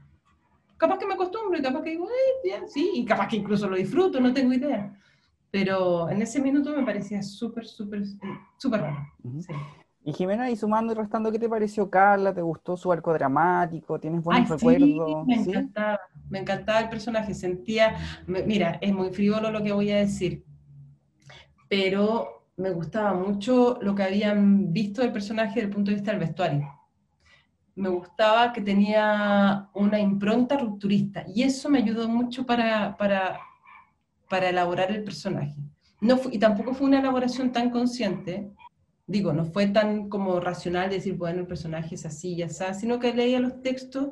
[0.77, 2.07] capaz que me acostumbro y capaz que digo,
[2.43, 4.97] bien, sí, y capaz que incluso lo disfruto, no tengo idea.
[5.51, 8.03] Pero en ese minuto me parecía súper, súper,
[8.57, 9.05] súper raro.
[9.41, 9.53] sí.
[10.03, 12.33] Y Jimena, y sumando y restando, ¿qué te pareció Carla?
[12.33, 13.99] ¿Te gustó su arco dramático?
[13.99, 15.27] ¿Tienes buenos recuerdos?
[15.27, 19.97] me encantaba, me encantaba el personaje, sentía, mira, es muy frívolo lo que voy a
[19.97, 20.43] decir,
[21.69, 26.11] pero me gustaba mucho lo que habían visto del personaje desde el punto de vista
[26.11, 26.67] del vestuario.
[27.75, 33.39] Me gustaba que tenía una impronta rupturista y eso me ayudó mucho para, para,
[34.27, 35.55] para elaborar el personaje.
[36.01, 38.51] No y tampoco fue una elaboración tan consciente,
[39.07, 42.99] digo, no fue tan como racional decir, bueno, el personaje es así y así, sino
[42.99, 44.09] que leía los textos,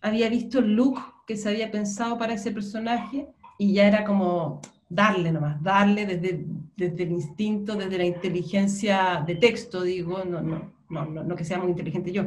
[0.00, 3.28] había visto el look que se había pensado para ese personaje
[3.58, 6.44] y ya era como darle nomás, darle desde,
[6.76, 11.44] desde el instinto, desde la inteligencia de texto, digo, no, no, no, no, no que
[11.44, 12.24] sea muy inteligente yo,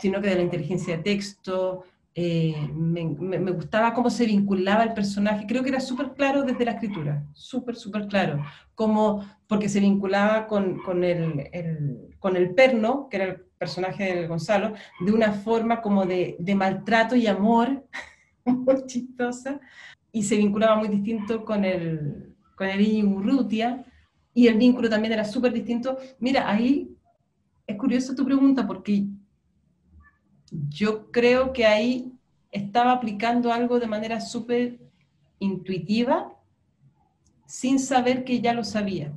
[0.00, 1.84] sino que de la inteligencia de texto,
[2.16, 6.72] eh, me, gustaba cómo se vinculaba el personaje, creo que era súper claro desde la
[6.72, 8.44] escritura, súper, súper claro,
[8.76, 14.26] como, porque se vinculaba con, con el, con el perno, que era el personaje de
[14.28, 17.84] Gonzalo, de una forma como de, maltrato y amor,
[18.44, 19.60] muy chistosa,
[20.12, 23.84] y se vinculaba muy distinto con el, con el Urrutia,
[24.32, 25.96] y el vínculo también era súper distinto.
[26.18, 26.96] Mira, ahí
[27.66, 29.06] es curioso tu pregunta, porque
[30.68, 32.12] yo creo que ahí
[32.50, 34.78] estaba aplicando algo de manera súper
[35.38, 36.32] intuitiva,
[37.46, 39.12] sin saber que ya lo sabía.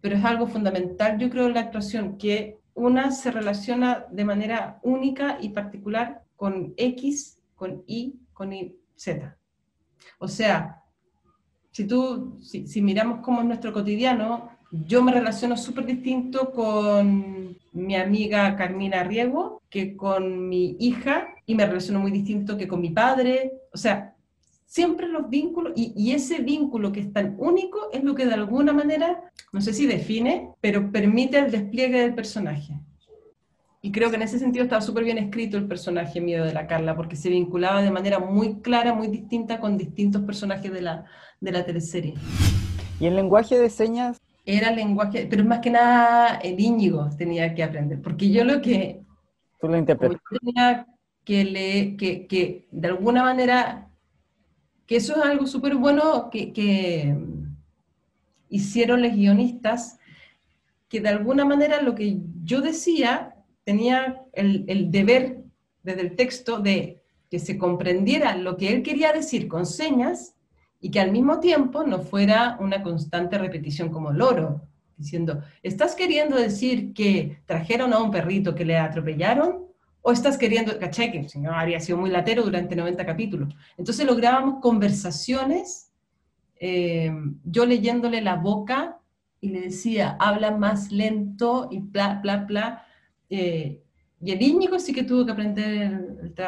[0.00, 4.80] Pero es algo fundamental, yo creo, en la actuación, que una se relaciona de manera
[4.82, 9.36] única y particular con X, con Y, con y, Z.
[10.18, 10.82] O sea,
[11.70, 17.58] si tú, si, si miramos cómo es nuestro cotidiano, yo me relaciono súper distinto con
[17.72, 22.80] mi amiga Carmina Riego que con mi hija y me relaciono muy distinto que con
[22.80, 23.52] mi padre.
[23.72, 24.14] O sea,
[24.64, 28.72] siempre los vínculos y, ese vínculo que es tan único es lo que de alguna
[28.72, 32.74] manera, no sé si define, pero permite el despliegue del personaje.
[33.82, 36.66] Y creo que en ese sentido estaba súper bien escrito el personaje mío de la
[36.66, 41.04] Carla, porque se vinculaba de manera muy clara, muy distinta con distintos personajes de la,
[41.40, 42.14] de la teleserie.
[43.00, 47.62] ¿Y el lenguaje de señas era lenguaje, pero más que nada el Íñigo tenía que
[47.62, 49.00] aprender, porque yo lo que...
[49.60, 50.20] Tú lo interpretas.
[50.40, 50.86] tenía
[51.24, 53.88] que, le, que, que de alguna manera,
[54.86, 57.16] que eso es algo súper bueno que, que,
[58.52, 59.98] hicieron los guionistas,
[60.88, 65.42] que de alguna manera lo que yo decía tenía el, el deber
[65.82, 70.34] desde el texto de que se comprendiera lo que él quería decir con señas
[70.82, 74.62] y que al mismo tiempo no fuera una constante repetición como loro,
[74.96, 79.68] diciendo, ¿estás queriendo decir que trajeron a un perrito que le atropellaron?
[80.00, 83.54] ¿O estás queriendo, caché que si no habría sido muy latero durante 90 capítulos?
[83.78, 85.92] Entonces lográbamos conversaciones,
[86.56, 87.12] eh,
[87.44, 88.98] yo leyéndole la boca
[89.40, 92.86] y le decía, habla más lento y bla, bla, bla.
[93.30, 93.81] Eh,
[94.24, 96.00] y el Íñigo sí que tuvo que aprender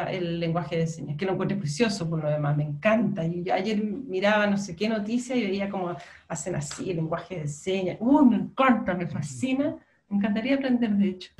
[0.09, 3.25] el, lenguaje de señas, que lo encuentro precioso por lo demás, me encanta.
[3.25, 5.93] Y ayer miraba no sé qué noticia y veía cómo
[6.29, 7.97] hacen así el lenguaje de señas.
[7.99, 9.75] ¡Uh, me encanta, me fascina!
[10.07, 11.31] Me encantaría aprender, de hecho.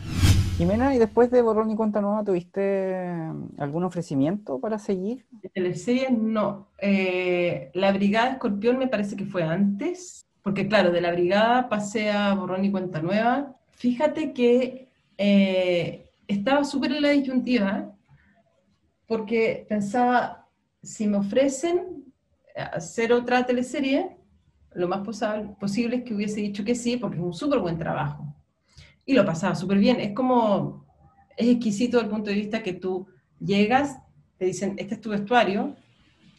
[0.57, 3.15] Jimena, ¿y después de Borrón y Cuenta Nueva tuviste
[3.57, 5.25] algún ofrecimiento para seguir?
[5.41, 6.67] De teleseries, no.
[6.81, 12.11] Eh, la Brigada Escorpión me parece que fue antes, porque claro, de la Brigada pasé
[12.11, 13.55] a Borrón y Cuenta Nueva.
[13.71, 14.89] Fíjate que...
[15.17, 17.95] Eh, estaba súper en la disyuntiva
[19.07, 20.49] porque pensaba,
[20.81, 22.05] si me ofrecen
[22.55, 24.17] hacer otra teleserie,
[24.73, 25.07] lo más
[25.59, 28.35] posible es que hubiese dicho que sí, porque es un súper buen trabajo.
[29.05, 29.99] Y lo pasaba súper bien.
[29.99, 30.85] Es como,
[31.37, 33.07] es exquisito desde el punto de vista que tú
[33.39, 33.97] llegas,
[34.37, 35.75] te dicen, este es tu vestuario,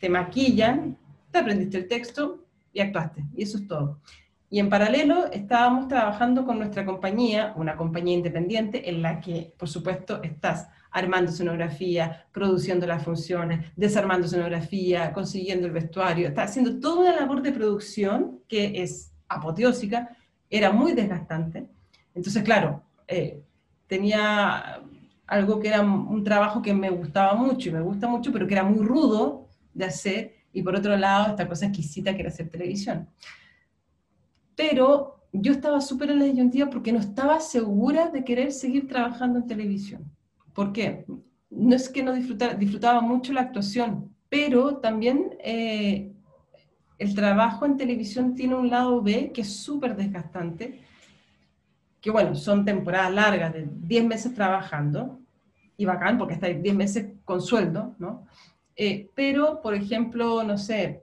[0.00, 0.98] te maquillan,
[1.30, 3.24] te aprendiste el texto y actuaste.
[3.34, 4.00] Y eso es todo.
[4.48, 9.68] Y en paralelo estábamos trabajando con nuestra compañía, una compañía independiente, en la que, por
[9.68, 17.00] supuesto, estás armando escenografía, produciendo las funciones, desarmando escenografía, consiguiendo el vestuario, estás haciendo toda
[17.00, 20.16] una labor de producción que es apoteósica,
[20.48, 21.66] era muy desgastante.
[22.14, 23.42] Entonces, claro, eh,
[23.88, 24.80] tenía
[25.26, 28.54] algo que era un trabajo que me gustaba mucho y me gusta mucho, pero que
[28.54, 32.48] era muy rudo de hacer, y por otro lado, esta cosa exquisita que era hacer
[32.48, 33.08] televisión
[34.56, 39.38] pero yo estaba súper en la disyuntiva porque no estaba segura de querer seguir trabajando
[39.38, 40.04] en televisión.
[40.54, 41.04] ¿Por qué?
[41.50, 46.12] No es que no disfrutaba mucho la actuación, pero también eh,
[46.98, 50.80] el trabajo en televisión tiene un lado B que es súper desgastante,
[52.00, 55.20] que bueno, son temporadas largas de 10 meses trabajando,
[55.76, 58.26] y bacán porque estáis 10 meses con sueldo, ¿no?
[58.74, 61.02] Eh, pero, por ejemplo, no sé,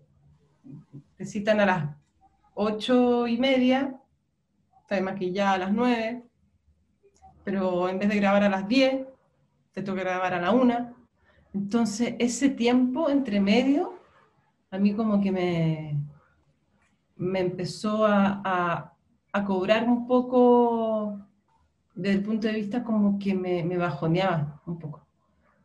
[1.15, 2.02] te citan a las
[2.55, 3.99] ocho y media,
[4.81, 6.23] está maquillada a las nueve,
[7.43, 9.05] pero en vez de grabar a las diez,
[9.73, 10.93] te toca grabar a la una.
[11.53, 13.99] Entonces, ese tiempo entre medio,
[14.71, 15.97] a mí como que me,
[17.15, 18.89] me empezó a,
[19.45, 21.19] cobrar un poco
[21.95, 25.05] desde el punto de vista como que me, me bajoneaba un poco.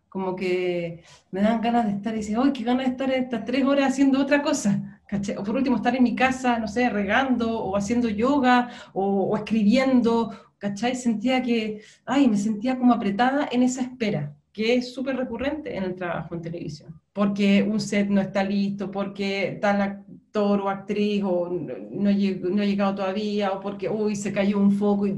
[0.09, 3.45] Como que me dan ganas de estar y decir, ¡ay, qué ganas de estar estas
[3.45, 4.98] tres horas haciendo otra cosa!
[5.39, 10.31] O por último, estar en mi casa, no sé, regando o haciendo yoga o, escribiendo,
[10.59, 10.95] ¿cachai?
[10.95, 15.85] Sentía que, ay, me sentía como apretada en esa espera, que es súper recurrente en
[15.85, 17.01] el trabajo en televisión.
[17.13, 22.65] Porque un set no está listo, porque tal actor o actriz o no, no, ha
[22.67, 25.17] llegado todavía, o porque, uy, se cayó un foco, y,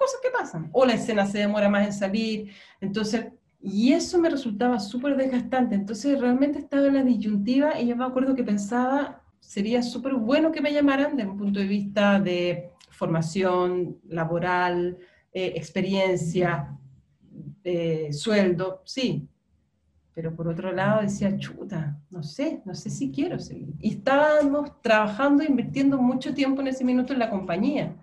[0.00, 0.70] cosas que pasan.
[0.72, 2.52] O la escena se demora más en salir.
[2.80, 3.26] Entonces,
[3.62, 5.74] y eso me resultaba súper desgastante.
[5.74, 10.50] Entonces realmente estaba en la disyuntiva y yo me acuerdo que pensaba, sería súper bueno
[10.50, 14.96] que me llamaran desde un punto de vista de formación laboral,
[15.32, 16.76] eh, experiencia,
[17.62, 19.28] eh, sueldo, sí.
[20.14, 23.74] Pero por otro lado decía, chuta, no sé, no sé si quiero seguir.
[23.78, 27.94] Y estábamos trabajando, invirtiendo mucho tiempo en ese minuto en la compañía.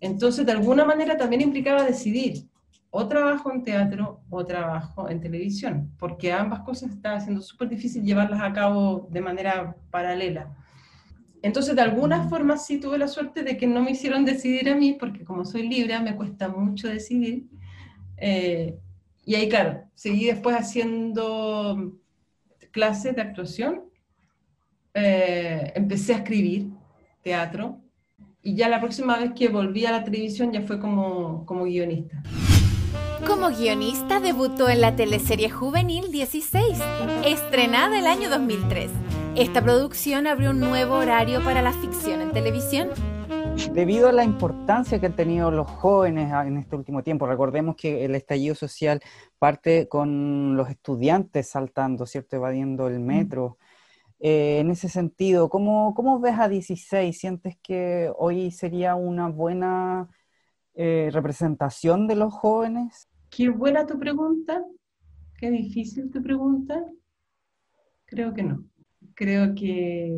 [0.00, 2.49] Entonces, de alguna manera también implicaba decidir,
[2.90, 8.02] o trabajo en teatro o trabajo en televisión, porque ambas cosas están siendo súper difícil
[8.02, 10.56] llevarlas a cabo de manera paralela.
[11.42, 14.74] Entonces, de alguna forma sí tuve la suerte de que no me hicieron decidir a
[14.74, 17.46] mí, porque como soy libre, me cuesta mucho decidir.
[18.16, 18.78] Eh,
[19.24, 21.96] y ahí, claro, seguí después haciendo
[22.72, 23.84] clases de actuación,
[24.92, 26.68] eh, empecé a escribir
[27.22, 27.80] teatro,
[28.42, 32.22] y ya la próxima vez que volví a la televisión ya fue como, como guionista.
[33.26, 36.78] Como guionista debutó en la teleserie juvenil 16,
[37.24, 38.90] estrenada el año 2003.
[39.36, 42.88] Esta producción abrió un nuevo horario para la ficción en televisión.
[43.72, 48.04] Debido a la importancia que han tenido los jóvenes en este último tiempo, recordemos que
[48.04, 49.00] el estallido social
[49.38, 52.36] parte con los estudiantes saltando, ¿cierto?
[52.36, 53.58] Evadiendo el metro.
[54.18, 57.18] Eh, en ese sentido, ¿cómo, ¿cómo, ves a 16?
[57.18, 60.08] ¿Sientes que hoy sería una buena
[60.74, 63.09] eh, representación de los jóvenes?
[63.30, 64.64] Qué buena tu pregunta,
[65.38, 66.84] qué difícil tu pregunta.
[68.04, 68.64] Creo que no.
[69.14, 70.12] Creo que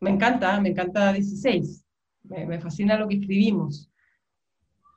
[0.00, 1.84] me encanta, me encanta 16,
[2.24, 3.88] me, fascina lo que escribimos,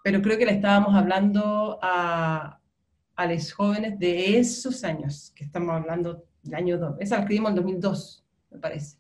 [0.04, 2.60] pero creo que le estábamos hablando a,
[3.16, 7.52] a los jóvenes de esos años, que estamos hablando del año 2, esa la escribimos
[7.52, 8.98] en 2002, me parece.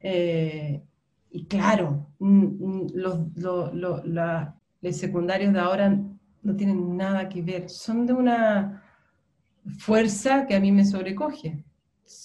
[0.00, 0.82] Eh,
[1.30, 6.00] y claro, mm, mm, los, los secundarios de ahora
[6.42, 8.82] no tienen nada que ver, son de una
[9.78, 11.64] fuerza que a mí me sobrecoge.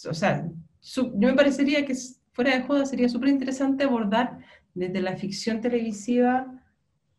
[0.10, 0.48] O sea,
[0.82, 1.96] yo me parecería que
[2.32, 4.40] fuera de joda sería súper interesante abordar
[4.74, 6.48] desde la ficción televisiva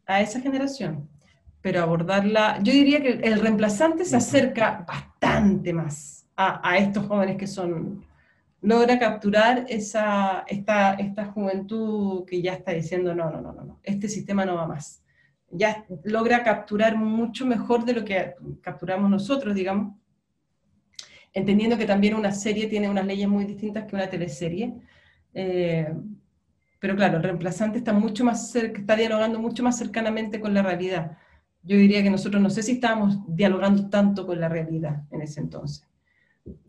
[0.07, 1.09] a esa generación,
[1.62, 7.36] pero abordarla, yo diría que el reemplazante se acerca bastante más a, a estos jóvenes
[7.36, 8.05] que son,
[8.61, 14.09] logra capturar esa, esta, esta juventud que ya está diciendo, no, no, no, no, este
[14.09, 15.03] sistema no va más
[15.51, 19.94] ya logra capturar mucho mejor de lo que capturamos nosotros, digamos,
[21.32, 24.74] entendiendo que también una serie tiene unas leyes muy distintas que una teleserie.
[25.34, 25.92] Eh,
[26.78, 30.62] pero claro, el reemplazante está mucho más cerca, está dialogando mucho más cercanamente con la
[30.62, 31.18] realidad.
[31.62, 35.40] Yo diría que nosotros no sé si estábamos dialogando tanto con la realidad en ese
[35.40, 35.86] entonces.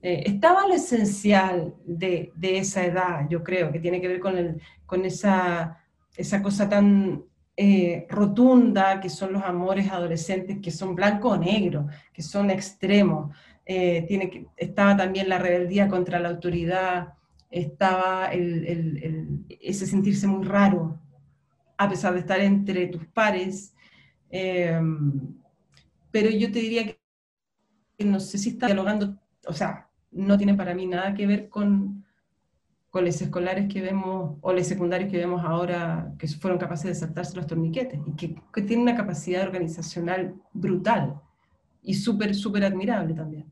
[0.02, 5.78] Eh, estaba lo esencial de, esa edad, yo creo, que tiene que ver con, esa
[6.42, 7.24] cosa tan
[7.60, 13.36] eh, rotunda, que son los amores adolescentes, que son blanco o negro, que son extremos.
[13.66, 17.16] Eh, tiene que, estaba también la rebeldía contra la autoridad,
[17.50, 21.00] estaba ese sentirse muy raro,
[21.78, 23.74] a pesar de estar entre tus pares.
[24.30, 25.36] Em,
[26.12, 30.76] pero yo te diría que no sé si está dialogando, o sea, no tiene para
[30.76, 32.06] mí nada que ver con,
[32.98, 36.96] con los escolares que vemos, o los secundarios que vemos ahora, que fueron capaces de
[36.96, 41.22] saltarse los torniquetes, y que, que tienen una capacidad organizacional brutal,
[41.84, 43.46] y súper, súper admirable también.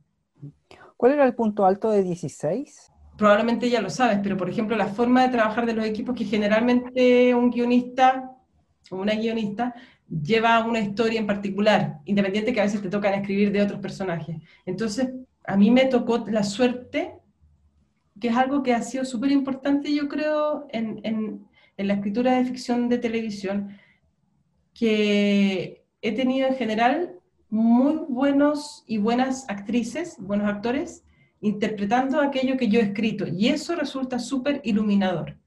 [0.97, 2.91] ¿Cuál era el punto alto de 16?
[3.19, 6.25] Probablemente ya lo sabes, pero por ejemplo la forma de trabajar de los equipos que
[6.25, 8.31] generalmente un guionista
[8.89, 9.75] o una guionista
[10.09, 14.37] lleva una historia en particular, independiente que a veces te tocan escribir de otros personajes.
[14.65, 15.13] Entonces,
[15.45, 17.19] a mí me tocó la suerte
[18.19, 21.45] que es algo que ha sido súper importante, yo creo, en, en,
[21.77, 23.77] la escritura de ficción de televisión,
[24.73, 27.15] que he tenido en general
[27.49, 31.03] muy buenos y buenas actrices, buenos actores,
[31.41, 35.37] interpretando aquello que yo he escrito, y eso resulta súper iluminador.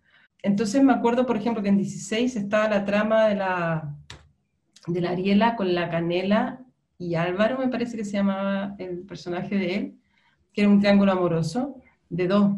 [0.42, 3.96] Entonces me acuerdo, por ejemplo, que en 16 estaba la trama de la,
[4.86, 6.60] de la Ariela con la Canela
[6.98, 9.98] y Álvaro, me parece que se llamaba el personaje de él,
[10.52, 12.56] que era un triángulo amoroso de dos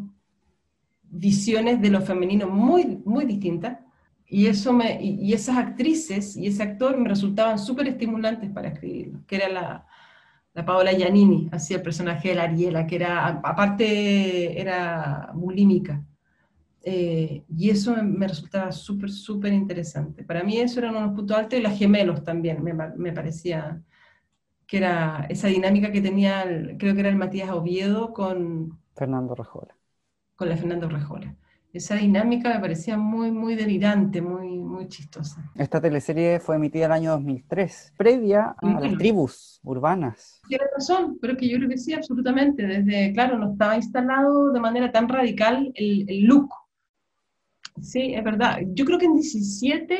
[1.11, 3.79] visiones de lo femenino muy, muy distintas.
[4.27, 9.19] Y, eso me, y, esas actrices y ese actor me resultaban súper estimulantes para escribirlo,
[9.27, 9.85] que era la,
[10.53, 16.01] la Paola Giannini, hacía el personaje de la Ariela, que era, aparte, era bulímica.
[16.83, 20.23] Eh, y eso me, resultaba súper, súper interesante.
[20.23, 23.81] Para mí eso era unos puntos altos y las gemelos también, me, me, parecía
[24.65, 26.43] que era esa dinámica que tenía,
[26.79, 29.75] creo que era el Matías Oviedo con, Fernando Rejola.
[30.35, 31.35] Con la Fernando Rejola.
[31.73, 35.49] Esa dinámica me parecía muy, muy delirante, muy, muy chistosa.
[35.55, 40.41] Esta teleserie fue emitida el año 2003, previa a las tribus urbanas.
[40.49, 42.67] Tiene razón, pero que yo creo que sí, absolutamente.
[42.67, 46.49] Desde, claro, no estaba instalado de manera tan radical el, el look.
[47.81, 48.59] Sí, es verdad.
[48.73, 49.97] Yo creo que en 17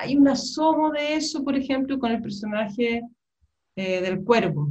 [0.00, 3.02] hay un asomo de eso, por ejemplo, con el personaje
[3.74, 4.70] eh, del cuervo.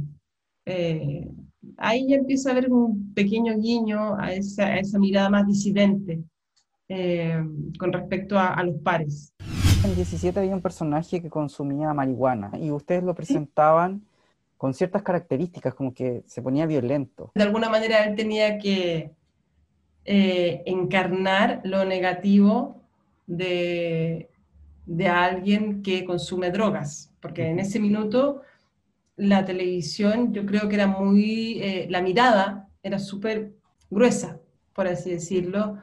[0.64, 1.28] Eh,
[1.76, 6.22] ahí ya empieza a haber un pequeño guiño a esa, mirada más disidente
[6.88, 7.42] eh,
[7.78, 9.32] con respecto a, los pares.
[9.84, 14.02] En 17 había un personaje que consumía marihuana y ustedes lo presentaban
[14.56, 17.32] con ciertas características, como que se ponía violento.
[17.34, 19.10] De alguna manera él tenía que
[20.04, 22.80] eh, encarnar lo negativo
[23.26, 24.30] de,
[24.86, 28.42] de alguien que consume drogas, porque en ese minuto
[29.16, 33.52] la televisión yo creo que era muy, eh, la mirada era súper
[33.90, 34.40] gruesa,
[34.74, 35.78] por así decirlo,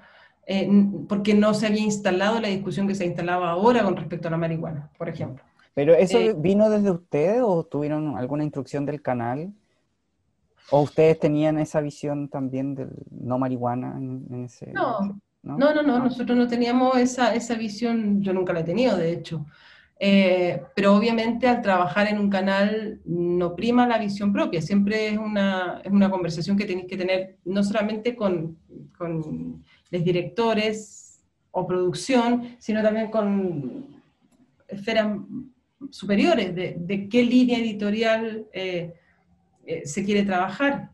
[0.47, 0.67] eh,
[1.07, 4.37] porque no se había instalado la discusión que se instalaba ahora con respecto a la
[4.37, 5.43] marihuana, por ejemplo.
[5.75, 9.53] ¿Pero eso eh, vino desde ustedes o tuvieron alguna instrucción del canal?
[10.71, 14.71] ¿O ustedes tenían esa visión también del no marihuana en, ese...
[14.71, 18.63] No, no, no, no, no, nosotros no teníamos esa, esa visión, yo nunca la he
[18.63, 19.45] tenido, de hecho.
[19.99, 25.17] Eh, pero obviamente al trabajar en un canal no prima la visión propia, siempre es
[25.17, 28.59] una, es una conversación que tenéis que tener no solamente con,
[28.95, 33.87] con los directores o producción, sino también con
[34.67, 35.17] esferas
[35.89, 38.93] superiores de, de qué línea editorial eh,
[39.65, 40.91] eh, se quiere trabajar.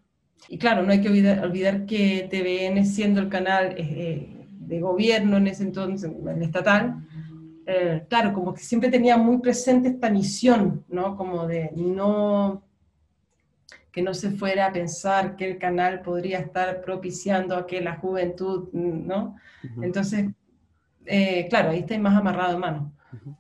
[0.48, 5.48] Y claro, no hay que olvidar, olvidar que TVN, siendo el canal de gobierno en
[5.48, 7.06] ese entonces, el estatal,
[7.66, 11.16] eh, claro, como que siempre tenía muy presente esta misión, ¿no?
[11.16, 12.64] Como de no
[13.92, 17.96] que no se fuera a pensar que el canal podría estar propiciando a que la
[17.96, 19.38] juventud, ¿no?
[19.82, 20.32] Entonces,
[21.06, 22.92] eh, claro, ahí estáis más amarrado de mano.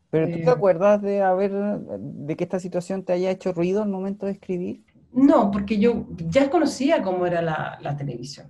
[0.09, 3.83] ¿Pero tú te eh, acuerdas de haber, de que esta situación te haya hecho ruido
[3.83, 4.81] al momento de escribir?
[5.11, 8.47] No, porque yo ya conocía cómo era la, televisión.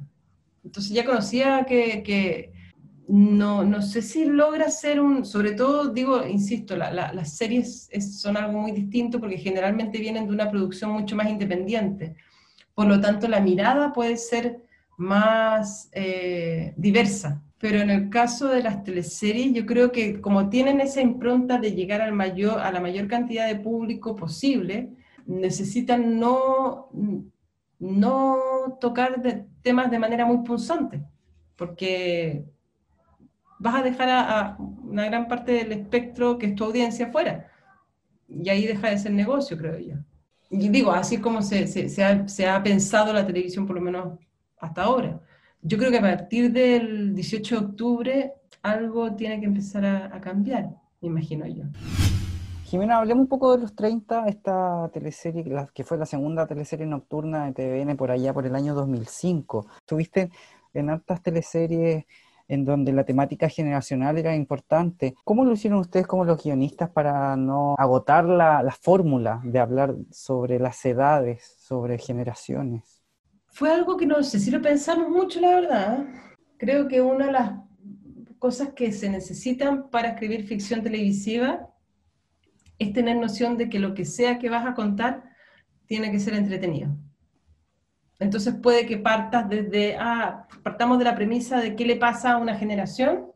[0.64, 2.54] Entonces ya conocía que,
[3.08, 7.90] no, no, sé si logra ser un, sobre todo, digo, insisto, las series
[8.20, 12.16] son algo muy distinto porque generalmente vienen de una producción mucho más independiente.
[12.74, 14.62] Por lo tanto, la mirada puede ser
[14.98, 17.42] más eh, diversa.
[17.60, 21.72] Pero en el caso de las teleseries, yo creo que como tienen esa impronta de
[21.74, 24.90] llegar al mayor, a la mayor cantidad de público posible,
[25.26, 26.90] necesitan no,
[27.80, 28.38] no
[28.80, 29.22] tocar
[29.62, 31.04] temas de manera muy punzante,
[31.56, 32.46] porque
[33.60, 37.48] vas a dejar a, una gran parte del espectro que es tu audiencia fuera.
[38.28, 39.96] Y ahí deja de ser negocio, creo yo.
[40.50, 44.20] Y digo, así como se, se, ha, se, ha, pensado la televisión, por lo menos
[44.60, 45.20] hasta ahora.
[45.62, 50.22] Yo creo que a partir del 18 de octubre algo tiene que empezar a, a
[50.22, 50.70] cambiar,
[51.02, 51.64] me imagino yo.
[52.66, 57.46] Jimena, hablemos un poco de los 30, esta teleserie, que fue la segunda teleserie nocturna
[57.46, 59.68] de TVN por allá por el año 2005.
[59.78, 60.32] Estuviste
[60.74, 62.06] en altas teleseries
[62.48, 65.16] en donde la temática generacional era importante.
[65.24, 69.96] ¿Cómo lo hicieron ustedes como los guionistas para no agotar la, la fórmula de hablar
[70.12, 73.02] sobre las edades, sobre generaciones?
[73.48, 76.06] Fue algo que no sé si lo pensamos mucho, la verdad.
[76.58, 77.52] Creo que una de las
[78.40, 81.70] cosas que se necesitan para escribir ficción televisiva
[82.78, 85.24] es tener noción de que lo que sea que vas a contar
[85.88, 86.96] tiene que ser entretenido.
[88.20, 92.38] Entonces puede que partas desde, ah, partamos de la premisa de qué le pasa a
[92.38, 93.28] una generación,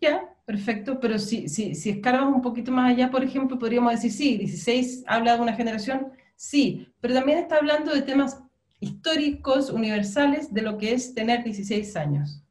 [0.00, 4.36] ya, perfecto, pero si, si, si un poquito más allá, por ejemplo, podríamos decir, sí,
[4.36, 8.42] 16 habla de una generación, sí, pero también está hablando de temas
[8.78, 12.42] históricos, universales, de lo que es tener 16 años,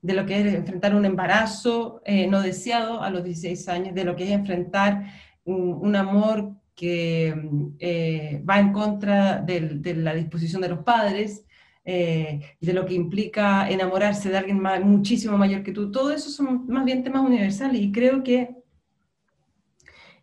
[0.00, 4.04] de lo que es enfrentar un embarazo eh, no deseado a los 16 años, de
[4.04, 5.04] lo que es enfrentar
[5.44, 7.34] un, amor que
[7.78, 11.44] eh, va en contra de la disposición de los padres,
[11.84, 15.90] eh, de lo que implica enamorarse de alguien muchísimo mayor que tú.
[15.90, 18.56] Todo eso son más bien temas universales y creo que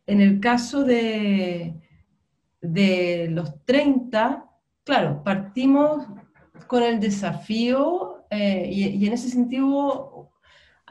[0.08, 1.76] en el caso de,
[2.62, 4.46] de los 30,
[4.84, 6.08] claro, partimos
[6.68, 10.22] con el desafío eh, y, y, en ese sentido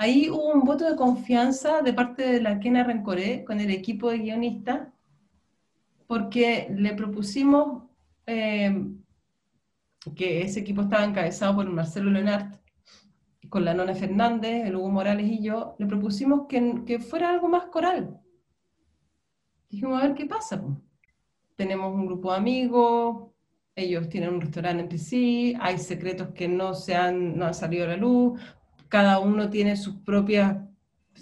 [0.00, 4.08] Ahí hubo un voto de confianza de parte de la Kena Rencoré con el equipo
[4.10, 4.88] de guionistas,
[6.10, 7.84] porque le propusimos
[8.26, 8.84] eh,
[10.16, 12.52] que ese equipo estaba encabezado por Marcelo Leonard,
[13.48, 17.46] con la Nona Fernández, el Hugo Morales y yo, le propusimos que, que fuera algo
[17.46, 18.20] más coral.
[19.68, 20.60] Dijimos, a ver qué pasa.
[21.54, 23.30] Tenemos un grupo de amigos,
[23.76, 27.84] ellos tienen un restaurante entre sí, hay secretos que no, se han, no han salido
[27.84, 28.40] a la luz,
[28.88, 30.56] cada uno tiene sus propias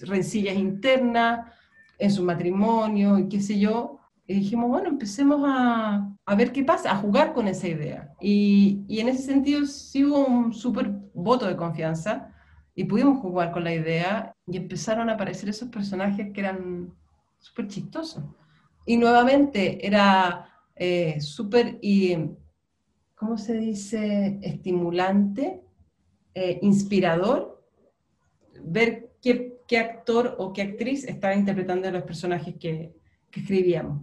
[0.01, 1.53] rencillas internas
[1.99, 3.98] en su matrimonio y qué sé yo.
[4.31, 8.13] Y dijimos, bueno, empecemos a, a ver qué pasa, a jugar con esa idea.
[8.21, 12.35] Y, y en ese sentido sí hubo un súper voto de confianza
[12.75, 16.93] y pudimos jugar con la idea y empezaron a aparecer esos personajes que eran
[17.39, 18.23] súper chistosos.
[18.85, 21.81] Y nuevamente era eh, súper,
[23.15, 25.63] ¿cómo se dice?, estimulante,
[26.35, 27.65] eh, inspirador
[28.63, 32.95] ver qué, qué, actor o qué actriz estaba interpretando a los personajes que,
[33.31, 34.03] que escribíamos.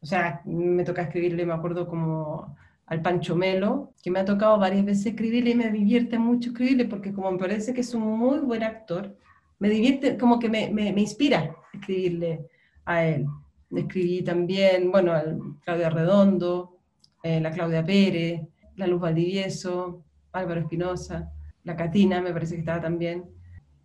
[0.00, 4.58] O sea, me toca escribirle, me acuerdo como al Pancho Melo, que me ha tocado
[4.58, 8.02] varias veces escribirle y me divierte mucho escribirle porque como me parece que es un
[8.02, 9.16] muy buen actor,
[9.58, 12.46] me divierte, como que me, me, me inspira escribirle
[12.84, 13.26] a él.
[13.74, 15.24] Escribí también, bueno, a
[15.64, 16.78] Claudia Redondo,
[17.22, 18.42] eh, la Claudia Pérez,
[18.76, 21.32] la Luz Valdivieso, Álvaro Espinosa,
[21.64, 23.24] la Catina, me parece que estaba también.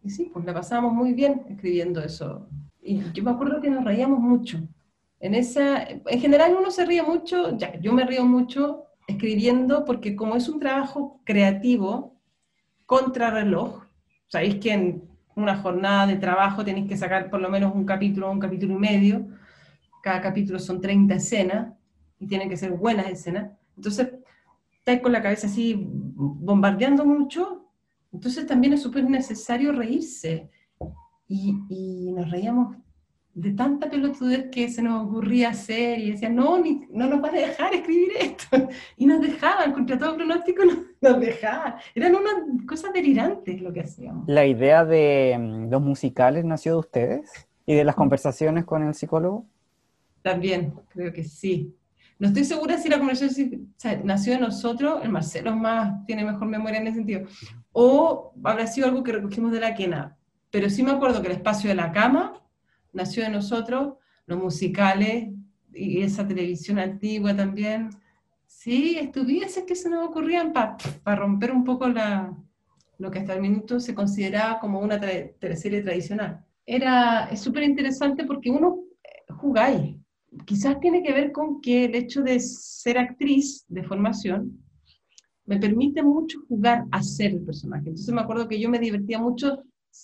[0.03, 2.47] Y sí, pues la pasábamos muy bien escribiendo eso.
[2.81, 4.59] Y yo me acuerdo que nos reíamos mucho.
[5.21, 10.15] En, esa, en general uno se ríe mucho, ya, yo me río mucho escribiendo porque
[10.15, 12.19] como es un trabajo creativo,
[12.85, 13.83] contrarreloj,
[14.27, 18.31] sabéis que en una jornada de trabajo tenéis que sacar por lo menos un capítulo,
[18.31, 19.27] un capítulo y medio,
[20.01, 21.73] cada capítulo son 30 escenas
[22.19, 24.09] y tienen que ser buenas escenas, entonces
[24.73, 27.61] estáis con la cabeza así bombardeando mucho
[28.11, 30.49] entonces también es súper necesario reírse.
[31.27, 32.75] Y, nos reíamos
[33.33, 37.35] de tanta pelotudez que se nos ocurría hacer y decían, no, ni, no nos van
[37.35, 38.47] a dejar escribir esto.
[38.97, 41.75] Y nos dejaban, contra todo pronóstico nos, nos dejaban.
[41.95, 44.27] Eran unas cosas delirantes lo que hacíamos.
[44.27, 47.47] ¿La idea de mm, los musicales nació de ustedes?
[47.65, 49.45] ¿Y de las conversaciones con el psicólogo?
[50.21, 51.73] También, creo que sí.
[52.19, 53.73] No estoy segura si la conversación
[54.03, 57.21] nació de nosotros, el Marcelo más tiene mejor memoria en ese sentido,
[57.71, 60.17] o habrá sido algo que recogimos de la quena.
[60.51, 62.40] Pero sí me acuerdo que el espacio de la cama
[62.93, 65.29] nació de nosotros, los musicales
[65.73, 67.89] y esa televisión antigua también.
[68.45, 70.77] Sí, estuviese que se nos ocurrían para
[71.15, 72.35] romper un poco la,
[73.01, 76.45] lo que hasta el minuto se consideraba como una teleserie tradicional.
[76.65, 79.95] Era, súper interesante porque uno eh, jugáis.
[80.45, 84.63] Quizás tiene que ver con que el hecho de ser actriz de formación
[85.45, 87.89] me permite mucho jugar a ser el personaje.
[87.89, 89.63] Entonces me acuerdo que yo me divertía mucho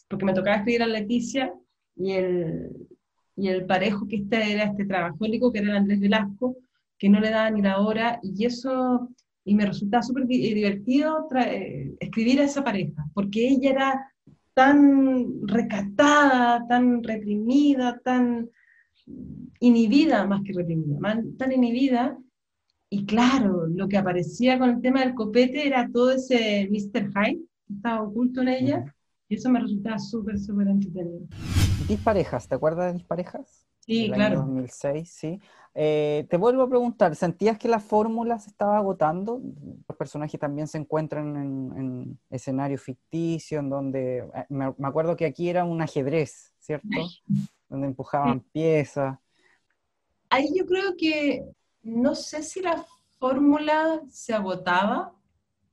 [0.09, 1.53] porque me tocaba escribir a Leticia
[1.97, 2.87] y el,
[3.35, 6.57] y el parejo que este era este trabajólico, que era el Andrés Velasco,
[6.97, 9.09] que no le daba ni la hora, y eso,
[9.45, 14.13] y me resultaba súper divertido eh, escribir a esa pareja, porque ella era
[14.53, 18.49] tan recatada, tan reprimida, tan
[19.59, 20.99] inhibida, más que reprimida,
[21.37, 22.17] tan inhibida,
[22.89, 27.11] y claro, lo que aparecía con el tema del copete era todo ese Mr.
[27.11, 28.95] Hyde que estaba oculto en ella,
[29.29, 31.27] y eso me resultaba súper, súper entretenido.
[31.87, 33.67] Disparejas, ¿te acuerdas de Disparejas?
[33.79, 34.39] Sí, claro.
[34.39, 35.39] 2006, sí.
[35.73, 39.41] Eh, te vuelvo a preguntar, ¿sentías que la fórmula se estaba agotando?
[39.87, 45.25] Los personajes también se encuentran en, en escenario ficticio, en donde, eh, me, acuerdo que
[45.25, 46.87] aquí era un ajedrez, ¿cierto?
[47.69, 49.17] donde empujaban piezas.
[50.29, 51.45] Ahí yo creo que,
[51.83, 52.85] no sé si la
[53.19, 55.13] fórmula se agotaba,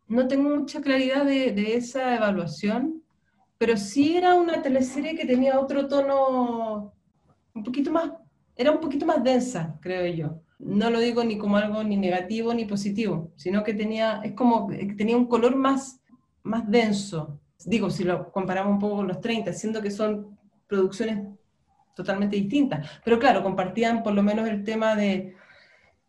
[0.07, 3.04] no tengo mucha claridad de, de esa evaluación,
[3.65, 6.93] pero sí era una teleserie que tenía otro tono
[7.55, 8.13] un poquito más,
[8.55, 10.43] era un poquito más densa, creo yo.
[10.59, 14.69] No lo digo ni como algo ni negativo ni positivo, sino que tenía, es como,
[14.99, 15.99] tenía un color más,
[16.43, 17.41] más denso.
[17.65, 21.27] Digo, si lo comparamos un poco con los 30, siendo que son producciones
[21.97, 22.87] totalmente distintas.
[23.03, 25.37] Pero claro, compartían por lo menos el tema de,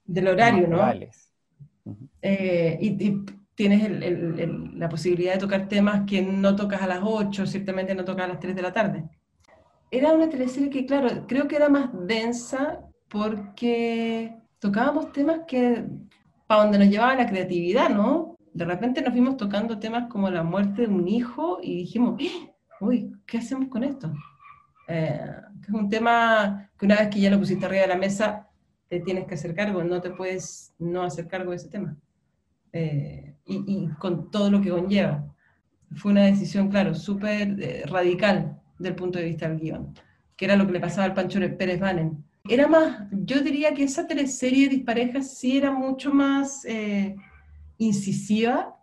[0.03, 0.91] del horario, ¿no?
[2.21, 3.25] Eh, y, y,
[3.55, 3.89] tienes
[4.75, 8.29] la posibilidad de tocar temas que no tocas a las 8, ciertamente no tocas a
[8.29, 9.05] las 3 de la tarde.
[9.89, 15.85] Era una teleserie que, claro, creo que era más densa porque tocábamos temas que,
[16.47, 18.35] para donde nos llevaba la creatividad, ¿no?
[18.53, 22.53] De repente nos fuimos tocando temas como la muerte de un hijo y dijimos, ¡Eh!
[22.81, 24.11] uy, ¿qué hacemos con esto?
[24.87, 25.19] Eh,
[25.61, 28.47] es un tema que una vez que ya lo pusiste arriba de la mesa,
[28.87, 31.97] te tienes que hacer cargo, no te puedes no hacer cargo de ese tema.
[32.77, 35.23] Eh, y, con todo lo que conlleva.
[35.95, 39.93] Fue una decisión, claro, súper eh, radical del punto de vista del guion,
[40.35, 42.25] que era lo que le pasaba al Pancho Pérez Banen.
[42.49, 47.15] Era más, yo diría que esa teleserie de disparejas sí era mucho más eh,
[47.77, 48.75] incisiva,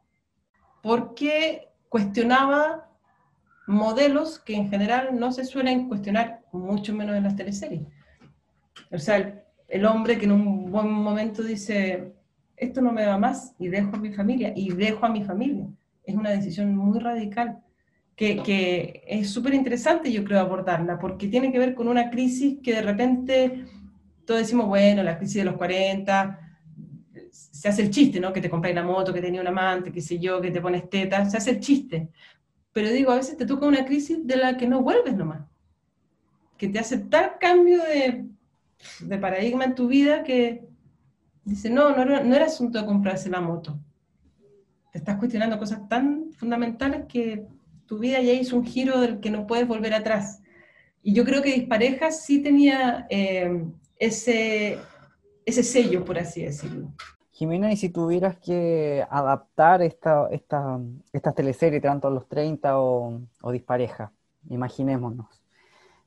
[0.82, 2.88] porque cuestionaba
[3.66, 7.82] modelos que en general no se suelen cuestionar, mucho menos en las teleseries.
[8.90, 12.14] O sea, el, el hombre que en un buen momento dice,
[12.62, 15.66] esto no me va más y dejo a mi familia y dejo a mi familia.
[16.04, 17.58] Es una decisión muy radical
[18.14, 22.58] que, que es súper interesante yo creo abordarla porque tiene que ver con una crisis
[22.62, 23.64] que de repente
[24.24, 26.38] todos decimos, bueno, la crisis de los 40,
[27.30, 28.32] se hace el chiste, ¿no?
[28.32, 30.88] Que te compras la moto, que tenía un amante, qué sé yo, que te pones
[30.88, 32.08] teta, se hace el chiste.
[32.72, 35.42] Pero digo, a veces te toca una crisis de la que no vuelves nomás,
[36.56, 37.80] que te hace tal cambio
[39.00, 40.71] de paradigma en tu vida que,
[41.44, 43.78] Dice, no, no era, no era asunto de comprarse la moto.
[44.92, 47.46] Te estás cuestionando cosas tan fundamentales que
[47.86, 50.42] tu vida ya hizo un giro del que no puedes volver atrás.
[51.02, 53.64] Y yo creo que Dispareja sí tenía eh,
[53.98, 54.78] ese,
[55.44, 56.92] ese sello, por así decirlo.
[57.32, 60.78] Jimena, y si tuvieras que adaptar esta, esta,
[61.12, 64.12] estas teleseries, tanto los 30 o, o Dispareja,
[64.48, 65.26] imaginémonos,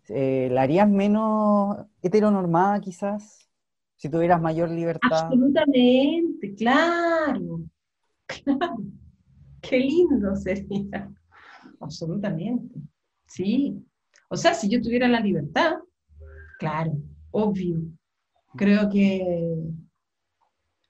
[0.09, 3.45] eh, ¿la harías menos heteronormada quizás?
[4.06, 5.10] Si tuvieras mayor libertad.
[5.12, 7.64] Absolutamente, claro.
[8.28, 8.78] Claro.
[9.60, 11.12] Qué lindo sería.
[11.80, 12.80] Absolutamente.
[13.26, 13.84] Sí.
[14.30, 15.78] O sea, si yo tuviera la libertad,
[16.60, 16.95] claro,
[17.32, 17.82] obvio.
[18.56, 19.58] Creo que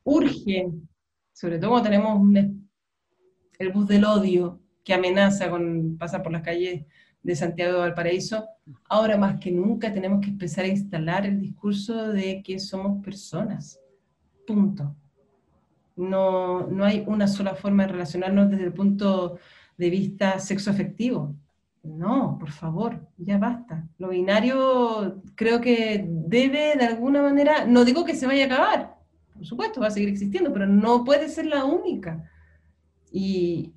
[0.03, 0.67] urge,
[1.31, 2.21] sobre todo cuando tenemos
[3.59, 6.85] el bus del odio que amenaza con pasar por las calles
[7.25, 8.45] de Santiago de Valparaíso,
[8.87, 13.79] ahora más que nunca tenemos que empezar a instalar el discurso de que somos personas.
[14.45, 14.95] Punto.
[15.95, 19.39] No, no hay una sola forma de relacionarnos desde el punto
[19.75, 21.35] de vista sexoafectivo.
[21.81, 23.87] no, por favor, ya basta.
[23.97, 28.95] Lo binario creo que debe de alguna manera, no digo que se vaya a acabar,
[29.33, 32.29] por supuesto, va a seguir existiendo, pero no puede ser la única.
[33.11, 33.73] Y,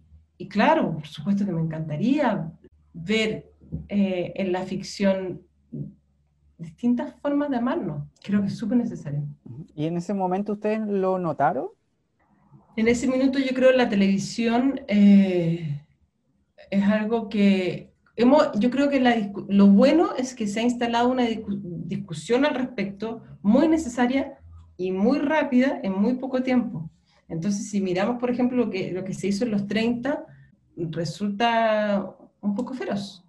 [0.48, 2.52] claro, por supuesto que me encantaría
[3.04, 3.50] ver
[3.88, 5.42] eh, en la ficción
[6.58, 8.04] distintas formas de amarnos.
[8.22, 9.24] Creo que es súper necesario.
[9.74, 11.68] ¿Y en ese momento ustedes lo notaron?
[12.76, 15.84] En ese minuto yo creo la televisión eh,
[16.70, 19.00] es algo que hemos, yo creo que
[19.48, 24.38] lo bueno es que se ha instalado una discusión al respecto muy necesaria
[24.76, 26.90] y muy rápida en muy poco tiempo.
[27.28, 30.24] Entonces, si miramos, por ejemplo, lo que, lo que se hizo en los 30,
[30.76, 33.22] resulta un poco feroz.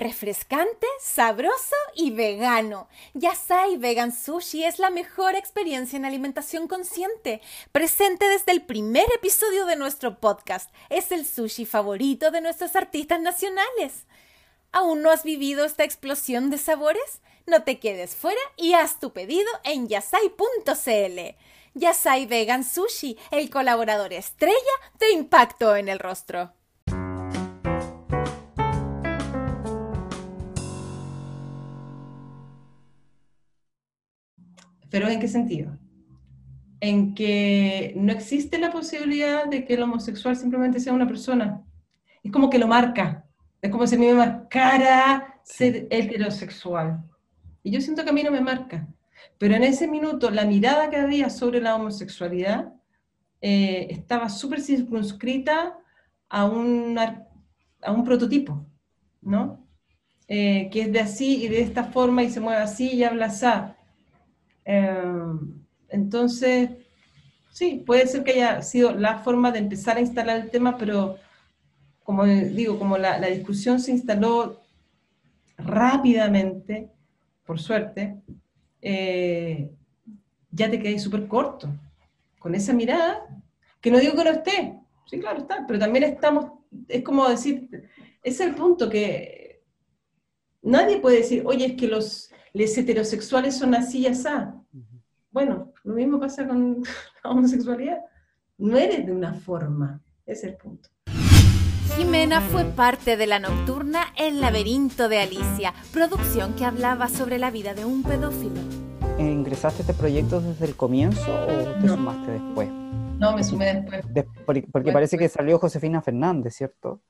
[0.00, 2.88] refrescante, sabroso y vegano.
[3.12, 9.66] Yasai Vegan Sushi es la mejor experiencia en alimentación consciente, presente desde el primer episodio
[9.66, 10.72] de nuestro podcast.
[10.88, 14.06] Es el sushi favorito de nuestros artistas nacionales.
[14.72, 17.20] ¿Aún no has vivido esta explosión de sabores?
[17.50, 21.20] No te quedes fuera y haz tu pedido en yasai.cl.
[21.74, 24.54] Yasai Vegan Sushi, el colaborador estrella
[25.00, 26.52] de Impacto en el Rostro.
[34.88, 35.76] ¿Pero en qué sentido?
[36.78, 41.64] En que no existe la posibilidad de que el homosexual simplemente sea una persona.
[42.22, 43.24] Es como que lo marca.
[43.60, 47.09] Es como si a mí me marcara ser heterosexual.
[47.62, 48.88] Y yo siento que a mí no me marca.
[49.38, 52.72] Pero en ese minuto, la mirada que había sobre la homosexualidad
[53.40, 55.78] eh, estaba súper circunscrita
[56.28, 58.66] a un, a un prototipo,
[59.20, 59.66] ¿no?
[60.28, 63.26] Eh, que es de así y de esta forma y se mueve así y habla
[63.26, 63.46] así.
[64.64, 66.70] Em, entonces,
[67.50, 71.16] sí, puede ser que haya sido la forma de empezar a instalar el tema, pero
[72.04, 74.60] como digo, como la, discusión se instaló
[75.58, 76.90] rápidamente,
[77.50, 78.22] por suerte,
[78.80, 79.68] eh,
[80.52, 81.68] ya te quedé súper corto
[82.38, 83.26] con esa mirada,
[83.80, 86.52] que no digo que no esté, sí, claro está, pero también estamos,
[86.86, 87.68] es como decir,
[88.22, 89.64] es el punto que
[90.62, 94.28] nadie puede decir, oye, es que los, los heterosexuales son así y así.
[95.32, 96.84] Bueno, lo mismo pasa con
[97.24, 97.98] la homosexualidad.
[98.58, 100.88] No eres de una forma, ese es el punto.
[101.96, 107.50] Jimena fue parte de la nocturna El laberinto de Alicia, producción que hablaba sobre la
[107.50, 108.60] vida de un pedófilo.
[109.18, 112.68] ¿Ingresaste a este proyecto desde el comienzo o te sumaste después?
[113.18, 114.26] No, me sumé después.
[114.72, 117.00] porque, parece que salió Josefina Fernández, ¿cierto?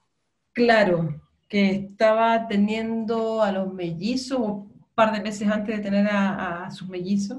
[0.52, 6.64] Claro, que estaba teniendo a los mellizos un par de meses antes de tener a,
[6.64, 7.38] a sus mellizos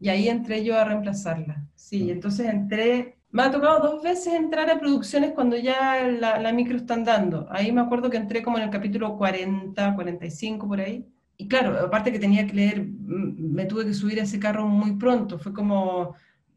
[0.00, 1.64] y ahí entré yo a reemplazarla.
[1.74, 2.10] Sí, mm.
[2.10, 6.94] entonces entré, me ha tocado dos veces entrar a producciones cuando ya la, micro está
[6.94, 7.46] andando.
[7.50, 11.06] Ahí me acuerdo que entré como en el capítulo 40, 45 por ahí.
[11.36, 14.96] Y claro, aparte que tenía que leer, me tuve que subir a ese carro muy
[14.96, 15.38] pronto.
[15.38, 16.14] Fue como,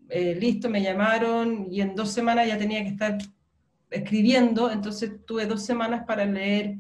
[0.08, 3.18] eh, listo, me llamaron y en dos semanas ya tenía que estar
[3.90, 6.78] escribiendo, entonces tuve dos semanas para leer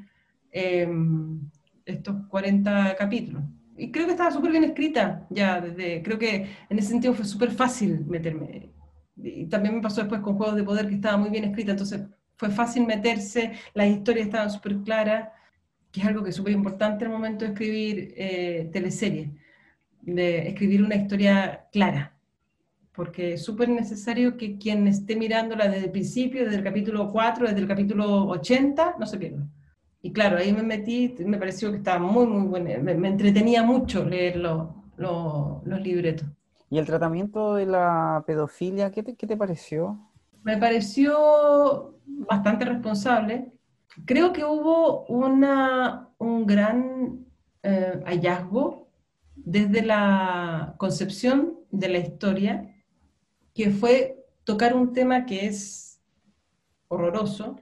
[0.52, 1.41] em,
[1.86, 3.43] estos 40 capítulos
[3.76, 7.26] y creo que estaba súper bien escrita ya desde, creo que en ese sentido fue
[7.26, 8.72] súper fácil meterme.
[9.24, 12.01] Y también me pasó después con Juegos de Poder que estaba muy bien escrita, entonces
[12.38, 15.30] fue fácil meterse, las historias estaban súper claras,
[15.91, 19.30] que es algo que es súper importante el momento de escribir eh, teleseries,
[20.01, 22.15] de escribir una historia clara,
[22.93, 27.47] porque es súper necesario que quien esté mirándola desde el principio, desde el capítulo 4,
[27.47, 29.45] desde el capítulo 80, no se pierda.
[30.01, 34.05] Y claro, ahí me metí, me pareció que estaba muy, muy bueno, me, entretenía mucho
[34.05, 36.28] leer los libretos.
[36.70, 39.99] ¿Y el tratamiento de la pedofilia, qué te, pareció?
[40.43, 43.51] Me pareció bastante responsable.
[44.05, 47.26] Creo que hubo un gran
[47.63, 48.89] eh, hallazgo
[49.36, 52.76] desde la concepción de la historia,
[53.53, 55.99] que fue tocar un tema que es
[56.88, 57.55] horroroso,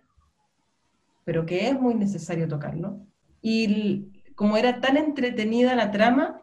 [1.24, 3.00] pero que es muy necesario tocarlo.
[3.42, 6.42] Y como era tan entretenida la trama,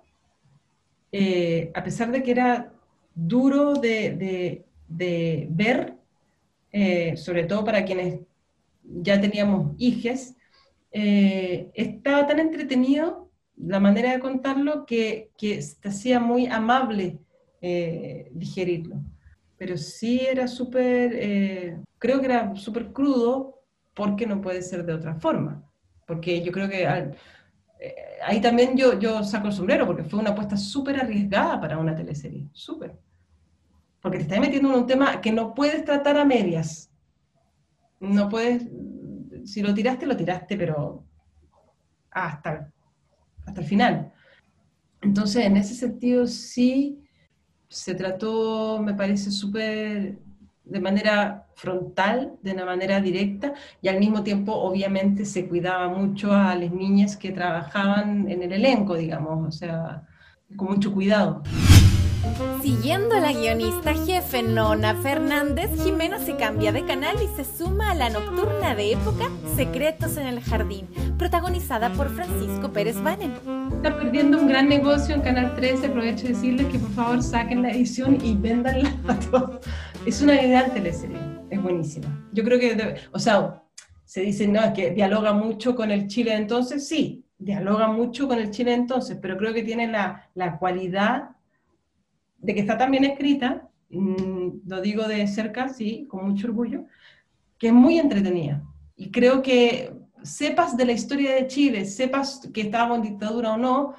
[1.16, 2.72] eh, a pesar de que era
[3.14, 4.64] duro de,
[5.48, 5.94] ver,
[6.72, 8.18] eh, sobre todo para quienes
[8.82, 10.34] ya teníamos hijes,
[10.90, 17.20] eh, estaba tan entretenido la manera de contarlo que, que te hacía muy amable
[18.32, 18.96] digerirlo.
[19.56, 23.62] Pero sí era súper, creo que era súper crudo
[23.94, 25.64] porque no puede ser de otra forma.
[26.08, 26.88] Porque yo creo que
[27.84, 31.78] eh, ahí también yo, yo saco el sombrero, porque fue una apuesta súper arriesgada para
[31.78, 32.98] una teleserie, súper.
[34.00, 36.90] Porque te estás metiendo en un tema que no puedes tratar a medias.
[38.00, 38.66] No puedes,
[39.44, 41.04] si lo tiraste, lo tiraste, pero
[42.10, 42.70] hasta,
[43.44, 44.12] hasta el final.
[45.02, 47.04] Entonces, en ese sentido, sí,
[47.68, 50.18] se trató, me parece, súper
[50.64, 56.32] de manera frontal, de una manera directa, y al mismo tiempo, obviamente, se cuidaba mucho
[56.32, 60.02] a las niñas que trabajaban en el elenco, digamos, o sea,
[60.56, 61.42] con mucho cuidado.
[62.62, 67.90] Siguiendo a la guionista jefe Nona Fernández, Jimena se cambia de canal y se suma
[67.90, 70.88] a la nocturna de época Secretos en el Jardín,
[71.18, 73.34] protagonizada por Francisco Pérez Banen.
[73.76, 77.62] Está perdiendo un gran negocio en Canal 13, aprovecho de decirles que por favor saquen
[77.62, 79.60] la edición y vendanla a todos.
[80.06, 81.16] Es una gran teleserie,
[81.48, 82.28] es buenísima.
[82.34, 83.62] Yo creo que, o sea,
[84.04, 88.38] se dice, no, es que dialoga mucho con el Chile entonces, sí, dialoga mucho con
[88.38, 91.30] el Chile entonces, pero creo que tiene la, la cualidad
[92.36, 96.84] de que está tan bien escrita, mm, lo digo de cerca, sí, con mucho orgullo,
[97.56, 98.62] que es muy entretenida.
[98.96, 99.90] Y creo que
[100.22, 103.94] sepas de la historia de Chile, sepas que estábamos en dictadura o no,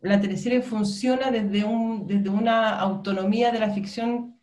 [0.00, 4.33] la teleserie funciona desde, un, desde una autonomía de la ficción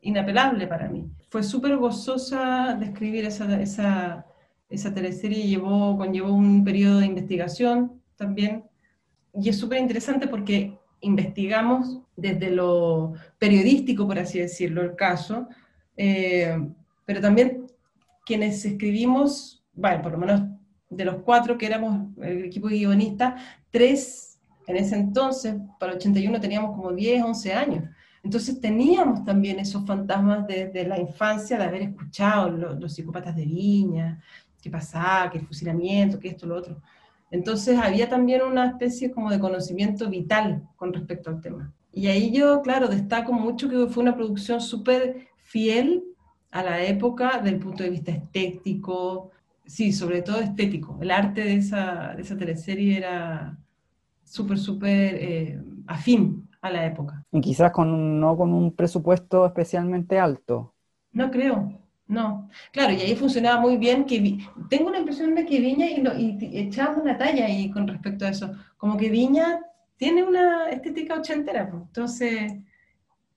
[0.00, 1.10] inapelable para mí.
[1.30, 4.26] Fue súper gozosa de escribir esa, esa,
[4.68, 8.64] esa teleserie, llevó, conllevó un periodo de investigación también,
[9.34, 15.48] y es súper interesante porque investigamos desde lo periodístico, por así decirlo, el caso,
[15.96, 16.56] eh,
[17.04, 17.66] pero también
[18.26, 20.42] quienes escribimos, bueno, por lo menos
[20.90, 23.36] de los cuatro que éramos el equipo guionista,
[23.70, 24.28] tres
[24.66, 27.84] en ese entonces, para el 81 teníamos como 10, 11 años.
[28.28, 34.22] Entonces teníamos también esos fantasmas desde la infancia de haber escuchado los, psicópatas de Viña,
[34.60, 36.82] qué pasaba, el fusilamiento, que esto, lo otro.
[37.30, 41.72] Entonces había también una especie como de conocimiento vital con respecto al tema.
[41.90, 46.04] Y ahí yo, claro, destaco mucho que fue una producción súper fiel
[46.50, 49.30] a la época del punto de vista estético,
[49.64, 50.98] sí, sobre todo estético.
[51.00, 53.58] El arte de esa, de esa teleserie era
[54.22, 57.24] súper, súper eh, afín a la época.
[57.32, 60.74] Y quizás con, no con un presupuesto especialmente alto.
[61.12, 61.72] No creo,
[62.08, 64.06] no, claro, y ahí funcionaba muy bien.
[64.06, 64.38] que
[64.70, 68.30] Tengo la impresión de que Viña y, lo, echaba una talla ahí con respecto a
[68.30, 68.50] eso.
[68.78, 69.60] Como que Viña
[69.98, 71.82] tiene una estética ochentera, pues.
[71.82, 72.52] entonces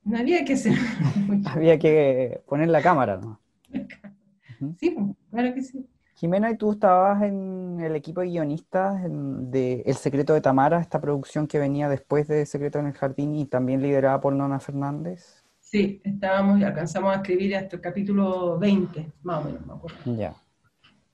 [0.05, 0.73] no había que hacer.
[1.45, 3.41] había que poner la cámara, ¿no?
[4.79, 5.85] sí, pues, claro que sí.
[6.21, 11.01] Jimena, ¿y tú estabas en el equipo de guionistas de El secreto de Tamara, esta
[11.01, 15.43] producción que venía después de Secreto en el Jardín y también liderada por Nona Fernández?
[15.59, 19.97] Sí, estábamos, alcanzamos a escribir hasta el capítulo 20, más o menos, me acuerdo.
[20.15, 20.35] Ya.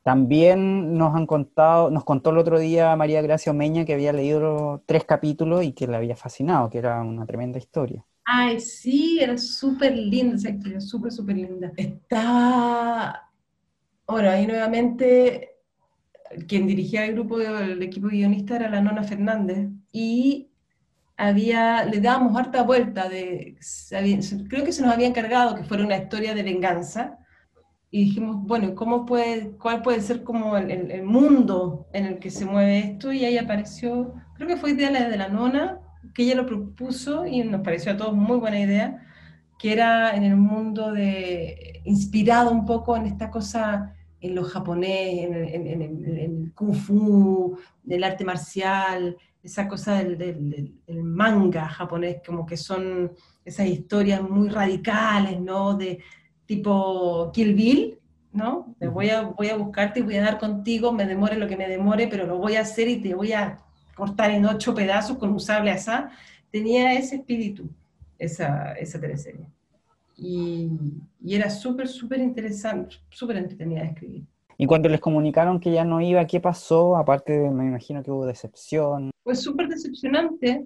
[0.04, 4.84] También nos han contado, nos contó el otro día María Gracia Omeña que había leído
[4.86, 8.06] tres capítulos y que le había fascinado, que era una tremenda historia.
[8.26, 11.72] Ay, sí, era súper linda esa historia, súper, súper linda.
[11.78, 13.27] Estaba,
[14.08, 15.52] bueno, ahí nuevamente
[16.48, 20.50] quien dirigía el grupo del equipo guionista era la Nona Fernández y
[21.18, 23.58] había, le dábamos harta vuelta, de,
[24.50, 27.18] creo que se nos había encargado que fuera una historia de venganza,
[27.90, 32.30] y dijimos, bueno, ¿cómo puede, ¿cuál puede ser como el, el, mundo en el que
[32.30, 33.14] se mueve esto?
[33.14, 35.80] Y ahí apareció, creo que fue idea de la nona,
[36.14, 39.04] que ella lo propuso y nos pareció a todos muy buena idea,
[39.58, 45.26] que era en el mundo de, inspirado un poco en esta cosa, en lo japonés,
[45.26, 49.16] en, en, en el kung fu, del arte marcial,
[49.48, 53.14] esa cosa del, manga japonés, como que son
[53.46, 55.76] esas historias muy radicales, ¿no?
[55.76, 56.00] De
[56.46, 58.00] tipo Kill Bill,
[58.34, 58.76] ¿no?
[58.80, 61.56] Me voy a, voy a buscarte y voy a dar contigo, me demore lo que
[61.56, 63.60] me demore, pero lo voy a hacer y te voy a
[63.96, 66.12] cortar en ocho pedazos con un sable asá.
[66.52, 67.70] Tenía ese espíritu,
[68.18, 69.48] esa, esa teleserie.
[70.18, 70.72] Y,
[71.24, 74.26] y era súper, súper interesante, súper entretenida de escribir.
[74.58, 76.98] Y cuando les comunicaron que ya no iba, ¿qué pasó?
[76.98, 79.12] Aparte, de, me imagino que hubo decepción.
[79.24, 80.66] Fue súper decepcionante.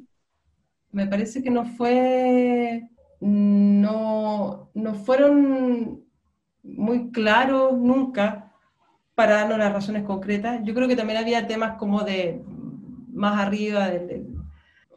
[0.92, 2.88] Me parece que no fue,
[3.20, 6.06] no, no fueron
[6.64, 8.54] muy claros nunca
[9.14, 10.62] para darnos las razones concretas.
[10.64, 12.42] Yo creo que también había temas como de
[13.12, 14.26] más arriba, de, de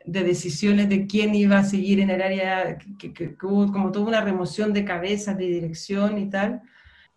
[0.04, 4.72] decisiones de quién iba a seguir en el área, que, hubo como toda una remoción
[4.72, 6.62] de cabezas, de dirección y tal.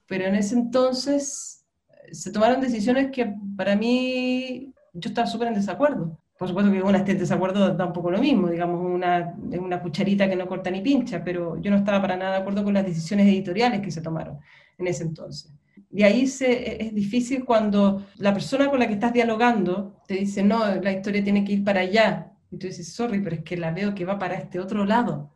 [0.08, 1.66] Pero en ese entonces
[2.12, 6.18] se tomaron decisiones que para mí yo estaba súper en desacuerdo.
[6.38, 9.82] Por supuesto que una esté en desacuerdo da un poco lo mismo, digamos, una, una
[9.82, 12.76] cucharita que no corta ni pincha, pero yo no estaba para nada de acuerdo con
[12.76, 14.38] las decisiones editoriales que se tomaron
[14.78, 15.52] en ese entonces.
[15.92, 20.44] Y ahí e, es difícil cuando la persona con la que estás dialogando te dice,
[20.44, 22.32] no, la historia tiene que ir para allá.
[22.52, 25.32] Y tú dices, sorry, pero es que la veo que va para este otro lado.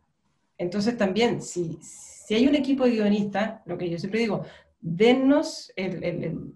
[0.58, 4.44] Entonces también, si, si hay un equipo de guionistas, lo que yo siempre digo,
[4.80, 6.54] dennos el,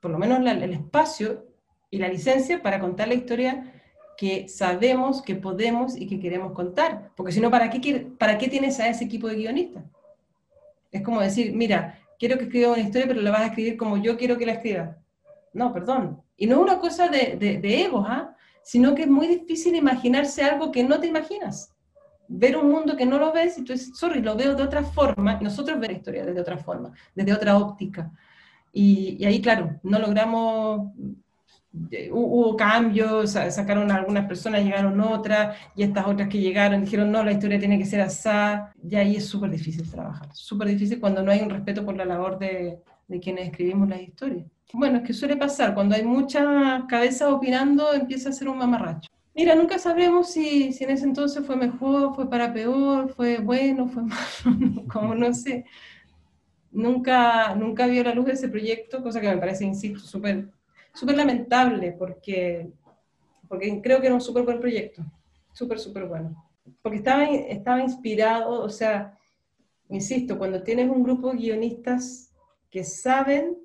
[0.00, 1.46] por lo menos el espacio
[1.90, 3.74] y la licencia para contar la historia
[4.16, 7.10] que sabemos, que podemos y que queremos contar.
[7.16, 9.84] Porque si no, ¿para qué, ¿para qué tienes a ese equipo de guionistas?
[10.92, 13.96] Es como decir, mira, quiero que escriba una historia, pero la vas a escribir como
[13.96, 14.98] yo quiero que la escriba.
[15.52, 16.22] No, perdón.
[16.36, 18.36] Y no es una cosa de, de, egos, ¿ah?
[18.62, 21.72] Sino que es muy difícil imaginarse algo que no te imaginas.
[22.28, 24.82] Ver un mundo que no lo ves y tú dices, sorry, lo veo de otra
[24.82, 25.40] forma.
[25.40, 28.10] Nosotros ver la historia desde otra forma, desde otra óptica.
[28.72, 30.92] Y, y ahí, claro, no logramos
[32.10, 37.32] hubo cambios, sacaron algunas personas, llegaron otras, y estas otras que llegaron dijeron, no, la
[37.32, 38.28] historia tiene que ser así,
[38.82, 42.04] y ahí es súper difícil trabajar, súper difícil cuando no hay un respeto por la
[42.04, 44.46] labor de, de, quienes escribimos las historias.
[44.72, 49.10] Bueno, es que suele pasar, cuando hay muchas cabezas opinando, empieza a ser un mamarracho.
[49.34, 54.02] Mira, nunca sabremos si, en ese entonces fue mejor, fue para peor, fue bueno, fue
[54.44, 55.64] malo, como no sé.
[56.70, 60.48] Nunca, nunca vio la luz de ese proyecto, cosa que me parece, insisto, súper
[60.92, 62.70] súper lamentable porque,
[63.48, 65.02] porque creo que era un súper buen proyecto,
[65.52, 66.46] súper, súper bueno.
[66.82, 69.18] Porque estaba, estaba inspirado, o sea,
[69.88, 72.32] insisto, cuando tienes un grupo de guionistas
[72.70, 73.56] que saben,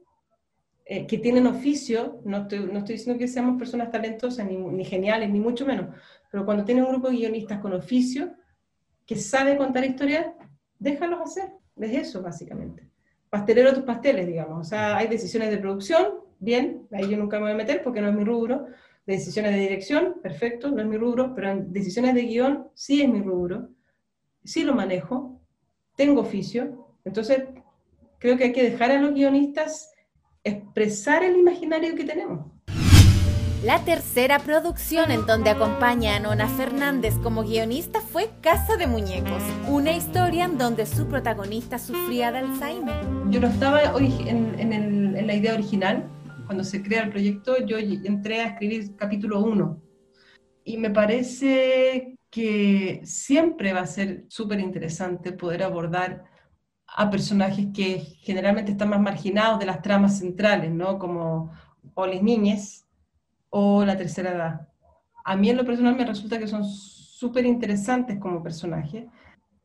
[0.86, 4.86] eh, que tienen oficio, no estoy, no estoy, diciendo que seamos personas talentosas ni, ni,
[4.86, 5.96] geniales, ni mucho menos,
[6.32, 8.34] pero cuando tienes un grupo de guionistas con oficio,
[9.06, 10.28] que sabe contar historias,
[10.80, 11.52] déjalos hacer.
[11.78, 12.88] Es eso, básicamente.
[13.30, 14.66] Pastelero tus pasteles, digamos.
[14.66, 18.02] O sea, hay decisiones de producción, bien, ahí yo nunca me voy a meter porque
[18.02, 18.66] no es mi rubro.
[19.06, 23.02] De decisiones de dirección, perfecto, no es mi rubro, pero en decisiones de guion sí
[23.04, 23.70] es mi rubro,
[24.44, 25.40] sí lo manejo,
[25.96, 27.44] tengo oficio, entonces
[28.18, 29.95] creo que hay que dejar a los guionistas
[30.46, 32.46] expresar el imaginario que tenemos.
[33.64, 39.42] La tercera producción en donde acompaña a Nona Fernández como guionista fue Casa de Muñecos,
[39.68, 42.96] una historia en donde su protagonista sufría de Alzheimer.
[43.32, 46.08] Yo no estaba en, en la idea original,
[46.46, 49.82] cuando se crea el proyecto, yo entré a escribir capítulo 1.
[50.64, 56.26] Y me parece que siempre va a ser súper interesante poder abordar
[56.88, 61.00] a personajes que generalmente están más marginados de las tramas centrales, ¿no?
[61.00, 61.52] Como
[61.94, 62.86] o las niñas
[63.50, 64.68] o la tercera edad.
[65.24, 69.06] A mí en lo personal me resulta que son súper interesantes como personajes,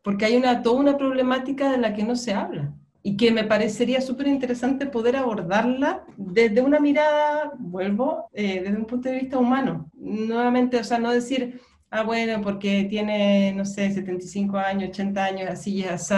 [0.02, 3.44] porque hay una, toda una problemática de la que no se habla y que me
[3.44, 9.38] parecería súper interesante poder abordarla desde una mirada, vuelvo, eh, desde un punto de vista
[9.38, 9.90] humano.
[9.94, 11.60] Nuevamente, o sea, no decir,
[11.90, 16.14] ah, bueno, porque tiene, no sé, 75 años, 80 años, así y así.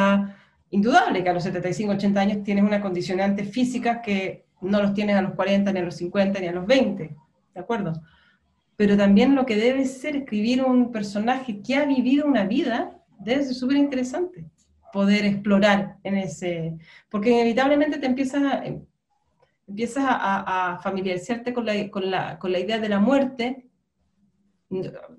[0.72, 5.16] Indudable que a los 75, 80 años tienes una condicionante física que no los tienes
[5.16, 7.14] a los 40, ni a los 50, ni a los 20,
[7.54, 7.92] ¿de acuerdo?
[8.76, 13.44] Pero también lo que debe ser escribir un personaje que ha vivido una vida debe
[13.44, 14.46] ser súper interesante
[14.94, 16.78] poder explorar en ese,
[17.10, 18.64] porque inevitablemente te empiezas a,
[19.66, 23.66] empiezas a, familiarizarte con la, con, la, con la idea de la muerte.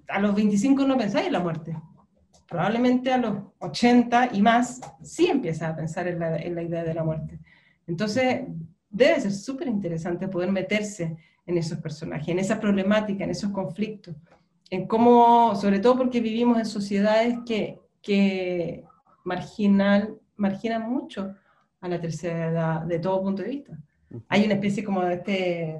[0.07, 1.75] A los 25 no pensáis en la muerte.
[2.53, 6.83] Probablemente a los 80 y más sí empiezas a pensar en la, en la idea
[6.83, 7.39] de la muerte.
[7.87, 8.43] Entonces,
[8.91, 14.15] debe ser súper interesante poder meterse en esos personajes, en esa problemática, en esos conflictos,
[14.69, 18.83] en cómo, sobre todo porque vivimos en sociedades que, que
[19.23, 21.33] marginal, margina mucho
[21.81, 23.79] a la tercera edad de todo punto de vista.
[24.27, 25.79] Hay una especie como de este,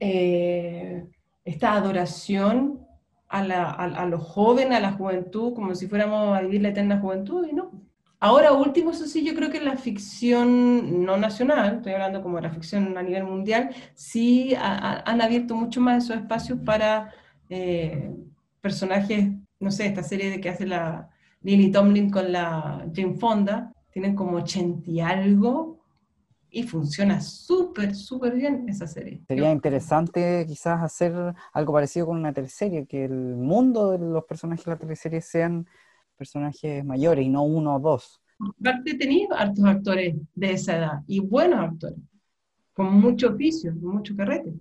[0.00, 1.06] eh,
[1.44, 2.84] esta adoración
[3.30, 7.00] a, la, a, lo joven, a la juventud, como si fuéramos a vivir la eterna
[7.00, 7.70] juventud, y no.
[8.18, 12.42] Ahora, último, eso sí, yo creo que la ficción no nacional, estoy hablando como de
[12.42, 17.14] la ficción a nivel mundial, sí han abierto mucho más esos espacios para
[17.48, 18.12] eh,
[18.60, 21.08] personajes, no sé, esta serie de que hace la,
[21.42, 25.79] Lily Tomlin con la Jane Fonda, tienen como 80 y algo
[26.50, 29.22] y funciona súper, súper bien esa serie.
[29.28, 31.12] Sería interesante quizás hacer
[31.52, 35.66] algo parecido con una teleserie, que el mundo de los personajes de la teleserie sean
[36.16, 38.20] personajes mayores y no uno o dos.
[38.60, 41.98] Aparte tenido hartos actores de esa edad y buenos actores,
[42.72, 44.52] con mucho oficio, con mucho carrete.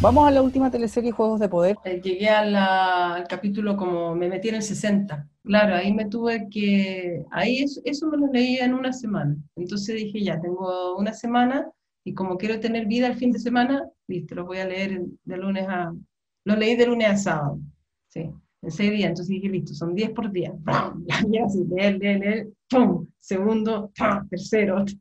[0.00, 1.76] Vamos a la última teleserie Juegos de Poder.
[2.02, 5.28] Llegué al capítulo como me metí en el 60.
[5.44, 9.36] Claro, ahí me tuve que, ahí eso, eso me lo leí en una semana.
[9.56, 11.70] Entonces dije, ya, tengo una semana
[12.02, 15.36] y como quiero tener vida el fin de semana, listo, lo voy a leer de
[15.36, 15.94] lunes a,
[16.44, 17.60] lo leí de lunes a sábado,
[18.08, 18.30] sí,
[18.62, 19.10] en seis días.
[19.10, 20.54] Entonces dije, listo, son diez por día.
[22.70, 23.06] ¡pum!
[23.18, 24.28] Segundo, ¡pum!
[24.28, 24.84] tercero.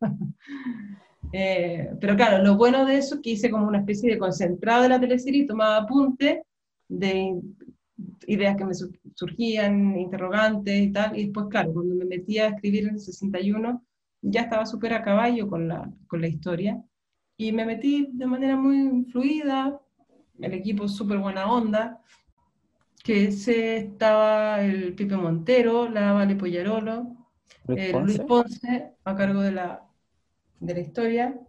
[1.35, 4.83] Eh, pero claro, lo bueno de eso es que hice como una especie de concentrado
[4.83, 6.43] de la teleserie tomaba apunte
[6.87, 7.41] de
[8.27, 8.73] ideas que me
[9.15, 11.17] surgían, interrogantes y tal.
[11.17, 13.83] Y después, claro, cuando me metí a escribir en el 61,
[14.21, 16.81] ya estaba súper a caballo con la, con la historia.
[17.37, 19.79] Y me metí de manera muy fluida,
[20.39, 22.01] el equipo súper buena onda,
[23.03, 27.17] que se estaba el Pipe Montero, la Vale Pollarolo,
[27.67, 29.85] Luis Ponce a cargo de la,
[30.59, 31.39] de la historia.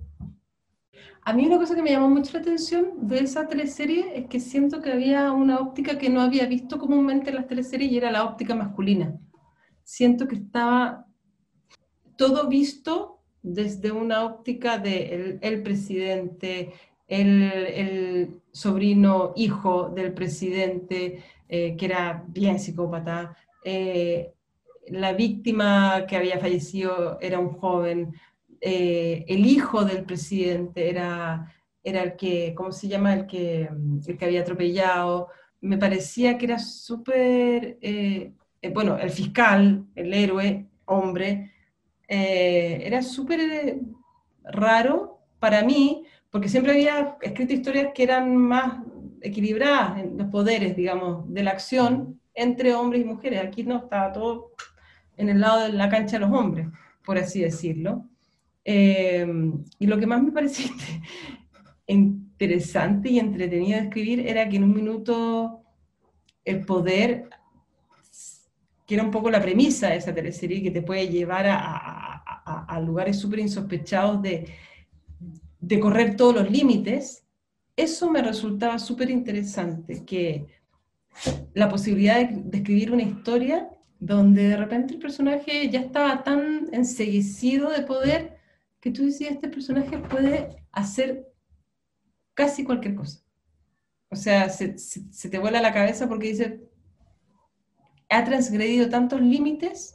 [1.22, 4.40] A mí una cosa que me llamó mucho la atención de esa teleserie es que
[4.40, 8.11] siento que había una óptica que no había visto comúnmente en las teleseries y era
[8.11, 9.18] la óptica masculina.
[9.82, 11.07] Siento que estaba
[12.16, 16.72] todo visto desde una óptica de el, presidente,
[17.09, 24.32] el, sobrino hijo del presidente, eh, que era bien psicópata, eh,
[24.88, 28.14] la víctima que había fallecido era un joven,
[28.67, 33.12] eh, el hijo del presidente era, era el que, ¿cómo se llama?
[33.12, 33.69] El que,
[34.07, 35.29] el que había atropellado.
[35.61, 41.53] Me parecía que era súper, eh, eh, bueno, el fiscal, el héroe, hombre,
[42.09, 43.81] era súper
[44.45, 48.83] raro para mí, porque siempre había escrito historias que eran más
[49.21, 53.45] equilibradas en los poderes, digamos, de la acción entre hombres y mujeres.
[53.45, 54.53] Aquí no, estaba todo
[55.19, 56.69] en el lado de la cancha de los hombres,
[57.05, 58.09] por así decirlo.
[58.65, 59.27] Eh,
[59.79, 60.71] y lo que más me parecía
[61.87, 65.62] interesante y entretenido de escribir era que en un minuto
[66.45, 67.29] el poder,
[68.87, 72.81] que era un poco la premisa de esa teleserie, que te puede llevar a, a,
[72.81, 74.47] lugares súper insospechados de,
[75.61, 77.25] de correr todos los límites,
[77.77, 80.47] eso me resultaba súper interesante, que
[81.55, 86.69] la posibilidad de, de, escribir una historia donde de repente el personaje ya estaba tan
[86.73, 88.34] enseguecido de poder
[88.85, 91.26] que tú decías, este personaje puede hacer
[92.35, 93.24] casi cualquier cosa.
[94.11, 94.76] O sea, se,
[95.30, 96.61] te vuela la cabeza porque dice,
[98.11, 99.95] ha transgredido tantos límites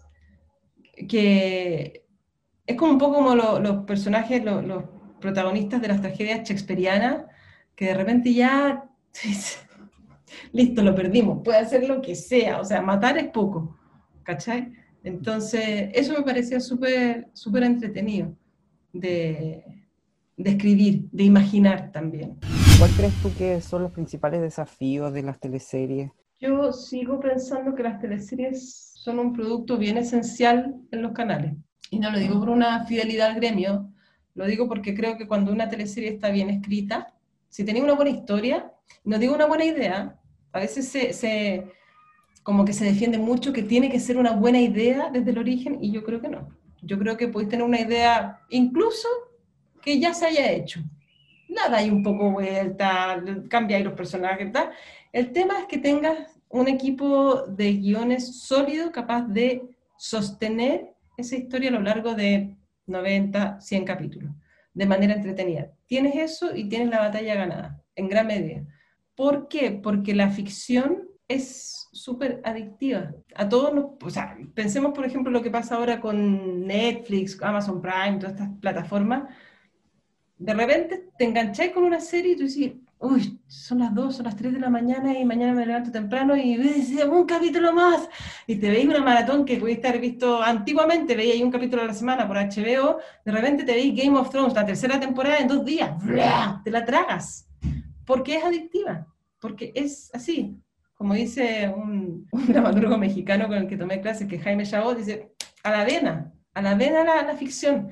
[1.07, 2.03] que
[2.65, 4.85] es como un poco como los personajes, los
[5.21, 7.25] protagonistas de las tragedias shakespearianas,
[7.75, 8.89] que de repente ya,
[10.51, 13.77] listo, lo perdimos, puede hacer lo que sea, o sea, matar es poco,
[14.23, 14.73] ¿cachai?
[15.03, 18.35] Entonces, eso me parecía súper súper entretenido
[18.93, 19.63] de,
[20.37, 22.37] escribir, de imaginar también.
[22.77, 26.11] ¿Cuál crees tú que son los principales desafíos de las teleseries?
[26.39, 31.53] Yo sigo pensando que las teleseries son un producto bien esencial en los canales.
[31.91, 33.91] Y no lo digo por una fidelidad al gremio,
[34.35, 37.13] lo digo porque creo que cuando una teleserie está bien escrita,
[37.49, 38.71] si tiene una buena historia,
[39.03, 40.19] no digo una buena idea,
[40.51, 41.65] a veces se, se,
[42.43, 45.79] como que se defiende mucho que tiene que ser una buena idea desde el origen
[45.81, 46.58] y yo creo que no.
[46.81, 49.07] Yo creo que podéis tener una idea incluso
[49.81, 50.81] que ya se haya hecho.
[51.47, 54.71] Nada, hay un poco vuelta, cambiáis los personajes, tal.
[55.11, 59.63] El tema es que tengas un equipo de guiones sólido capaz de
[59.97, 62.55] sostener esa historia a lo largo de
[62.85, 64.31] 90, 100 capítulos,
[64.73, 65.71] de manera entretenida.
[65.85, 68.63] Tienes eso y tienes la batalla ganada, en gran medida.
[69.15, 69.71] ¿Por qué?
[69.71, 73.11] Porque la ficción es súper adictiva.
[73.35, 77.81] A todos nos, o sea, pensemos por ejemplo lo que pasa ahora con Netflix, Amazon
[77.81, 79.23] Prime, todas estas plataformas.
[80.37, 84.25] De repente te engancháis con una serie y tú dices, uy, son las 2, son
[84.25, 86.57] las 3 de la mañana y mañana me levanto temprano y
[87.09, 88.09] un capítulo más.
[88.45, 91.93] Y te veis una maratón que pudiste haber visto antiguamente, veíais un capítulo a la
[91.93, 95.65] semana por HBO, de repente te veis Game of Thrones, la tercera temporada en dos
[95.65, 95.91] días,
[96.63, 97.47] te la tragas.
[98.05, 99.07] Porque es adictiva,
[99.39, 100.57] porque es así,
[100.99, 105.31] como dice un, dramaturgo mexicano con el que tomé clases, que Jaime Chabot, dice,
[105.63, 107.89] a la vena, a la vena la, la ficción.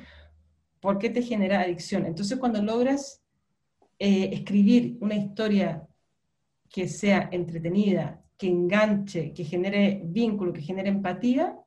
[0.82, 2.06] ¿Por qué te genera adicción?
[2.06, 3.24] Entonces cuando logras
[3.98, 5.88] eh, escribir una historia
[6.70, 11.58] que sea entretenida, que enganche, que genere vínculo, que genere empatía,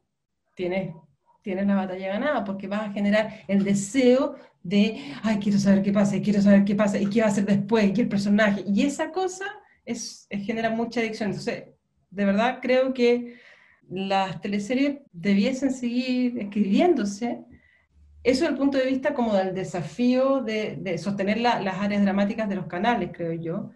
[0.55, 0.95] tienes,
[1.41, 5.91] tienes la batalla ganada, porque vas a generar el deseo de, ay, quiero saber qué
[5.91, 8.83] pasa, quiero saber qué pasa, y qué va a hacer después, y el personaje, y
[8.83, 9.47] esa cosa
[9.91, 11.31] es, genera mucha adicción.
[11.31, 11.65] Entonces,
[12.11, 13.37] de verdad creo que
[13.89, 17.45] las teleseries debiesen seguir escribiéndose.
[18.23, 22.57] Eso desde el punto de vista como del desafío de, sostener las áreas dramáticas de
[22.57, 23.71] los canales, creo yo.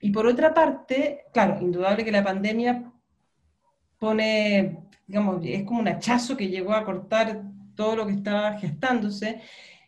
[0.00, 2.92] Y por otra parte, claro, indudable que la pandemia
[3.98, 7.42] pone, digamos, es como un hachazo que llegó a cortar
[7.74, 9.40] todo lo que estaba gestándose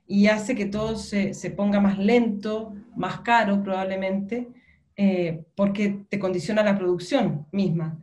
[0.06, 4.48] y hace que todo se, se ponga más lento, más caro probablemente,
[4.96, 7.98] eh, porque te condiciona la producción misma.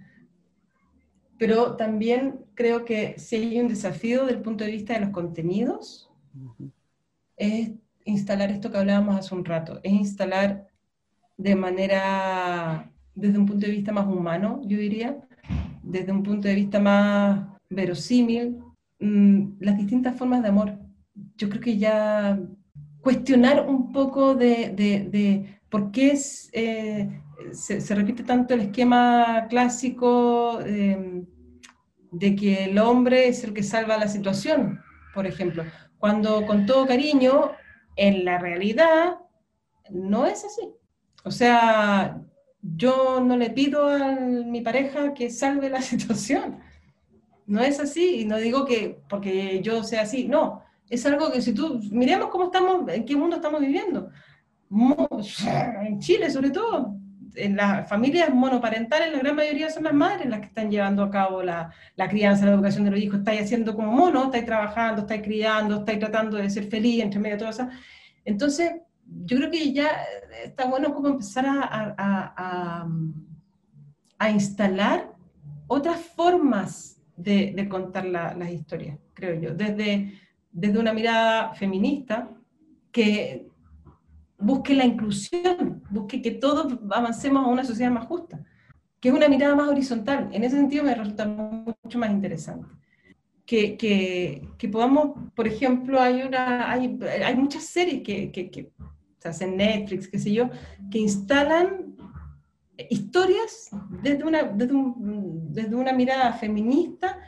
[1.38, 5.10] Pero también creo que si hay un desafío desde el punto de vista de los
[5.10, 6.10] contenidos,
[7.36, 7.72] es
[8.06, 10.68] instalar esto que hablábamos hace un rato, es instalar
[11.38, 15.18] de manera, desde un punto de vista más humano, yo diría,
[15.82, 18.60] desde un punto de vista más verosímil,
[19.00, 20.78] mm, las distintas formas de amor.
[21.38, 22.40] Yo creo que ya
[23.02, 26.16] cuestionar un poco de, por qué
[26.52, 27.22] eh,
[27.52, 31.26] se, repite tanto el esquema clásico em,
[32.12, 34.80] de que el hombre es el que salva la situación,
[35.16, 35.64] por ejemplo,
[35.98, 37.54] cuando con todo cariño,
[37.96, 39.18] en la realidad
[39.90, 40.70] no es así.
[41.24, 42.22] O sea,
[42.62, 46.60] yo no le pido a mi pareja que salve la situación.
[47.48, 50.62] No es así, y no digo que porque yo sea así, no.
[50.88, 54.12] Es algo que si tú, miremos cómo estamos, en qué mundo estamos viviendo.
[55.88, 56.96] En Chile, sobre todo,
[57.36, 61.10] en las familias monoparentales, la gran mayoría son las madres las que están llevando a
[61.10, 63.20] cabo la, la crianza, la educación de los hijos.
[63.20, 67.36] Estáis haciendo como mono, estáis trabajando, estáis criando, estáis tratando de ser feliz entre medio
[67.36, 67.68] de todo eso.
[68.26, 68.74] Entonces,
[69.26, 69.90] yo creo que ya
[70.44, 72.86] está bueno como empezar a,
[74.18, 75.12] a, instalar
[75.68, 80.14] otras formas de, contar las historias, creo yo, desde,
[80.50, 82.30] desde una mirada feminista
[82.92, 83.48] que
[84.44, 88.44] busque la inclusión, busque que todos avancemos a una sociedad más justa,
[89.00, 90.30] que es una mirada más horizontal.
[90.32, 92.68] En ese sentido me resulta mucho más interesante.
[93.46, 98.72] Que, que, podamos, por ejemplo, hay, una, hay, hay muchas series que, que,
[99.20, 100.50] se hacen Netflix, qué sé yo,
[100.90, 101.96] que instalan
[102.90, 103.70] historias
[104.02, 104.74] desde una, desde,
[105.50, 107.20] desde una mirada feminista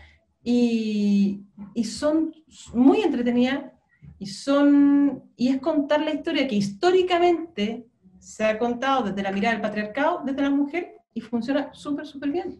[0.44, 2.34] y, y, son
[2.74, 3.75] muy entretenidas
[4.20, 7.86] y, son, y es contar la historia que históricamente
[8.20, 12.32] se ha contado desde la mirada del patriarcado, desde la mujer, y funciona súper, súper
[12.32, 12.60] bien.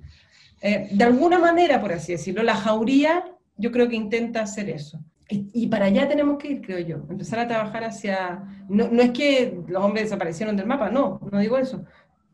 [0.62, 3.26] Eh, de alguna manera, por así decirlo, la jauría
[3.58, 5.00] yo creo que intenta hacer eso.
[5.28, 8.44] Y, para allá tenemos que ir, creo yo, empezar a trabajar hacia...
[8.70, 11.84] No, no, es que los hombres desaparecieron del mapa, no, no digo eso.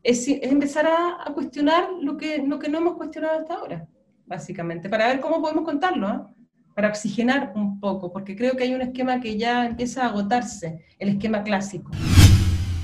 [0.02, 3.88] Es, es empezar a, a, cuestionar lo que, lo que no hemos cuestionado hasta ahora,
[4.26, 6.41] básicamente, para ver cómo podemos contarlo, ¿eh?
[6.74, 10.84] Para oxigenar un poco, porque creo que hay un esquema que ya empieza a agotarse,
[10.98, 11.90] el esquema clásico.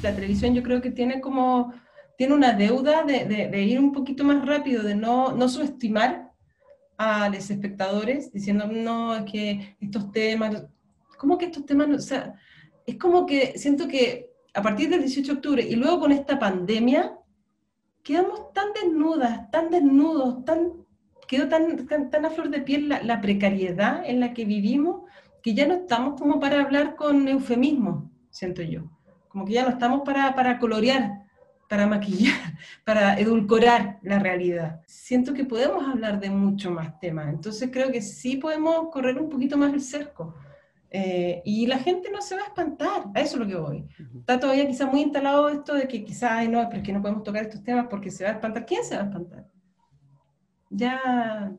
[0.02, 1.72] La televisión yo creo que tiene como,
[2.16, 6.32] tiene una deuda de, de, de ir un poquito más rápido, de no, no subestimar
[6.98, 10.64] a los espectadores diciendo, no, es que estos temas,
[11.16, 11.88] ¿cómo que estos temas?
[11.90, 12.34] O sea,
[12.84, 16.38] es como que siento que a partir del 18 de octubre y luego con esta
[16.38, 17.16] pandemia,
[18.02, 20.72] quedamos tan desnudas, tan desnudos, tan,
[21.28, 25.02] quedó tan, tan, a flor de piel la, precariedad en la que vivimos,
[25.42, 28.90] que ya no estamos como para hablar con eufemismo, siento yo.
[29.28, 31.28] Como que ya no estamos para, para colorear
[31.68, 32.34] para maquillar,
[32.84, 34.80] para edulcorar la realidad.
[34.86, 39.28] Siento que podemos hablar de mucho más temas, entonces creo que sí podemos correr un
[39.28, 40.34] poquito más el cerco.
[40.90, 43.84] Eh, y la gente no se va a espantar, a eso es lo que voy.
[44.18, 47.22] Está todavía quizá muy instalado esto de que quizás no, pero es que no podemos
[47.22, 48.64] tocar estos temas porque se va a espantar.
[48.64, 49.44] ¿Quién se va a espantar?
[50.70, 51.52] Ya,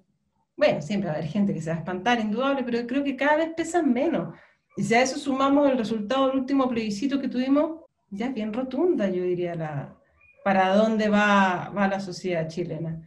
[0.56, 3.15] bueno, siempre va a haber gente que se va a espantar, indudable, pero creo que
[3.15, 4.36] cada vez pesan menos.
[4.76, 8.53] Y si a eso sumamos el resultado del último plebiscito que tuvimos, ya es bien
[8.53, 9.95] rotunda, yo diría, la,
[10.44, 13.02] para dónde va, va la sociedad chilena.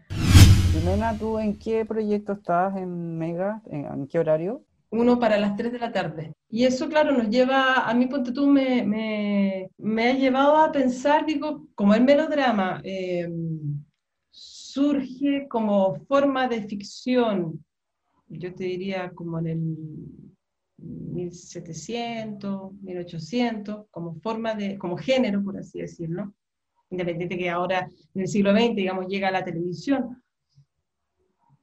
[0.72, 3.60] Jimena, ¿tú en qué proyecto estás en Mega?
[3.66, 4.62] ¿En, qué horario?
[4.90, 6.32] Uno para las 3 de la tarde.
[6.48, 10.72] Y eso, claro, nos lleva, a mí, ponte tú, me, me, me ha llevado a
[10.72, 13.28] pensar, digo, como el melodrama eh,
[14.72, 17.64] surge como forma de ficción,
[18.28, 19.58] yo te diría como en el
[20.78, 26.34] 1700, 1800, como forma de, como género, por así decirlo
[26.92, 30.22] independiente que ahora en el siglo XX, digamos, llega a la televisión.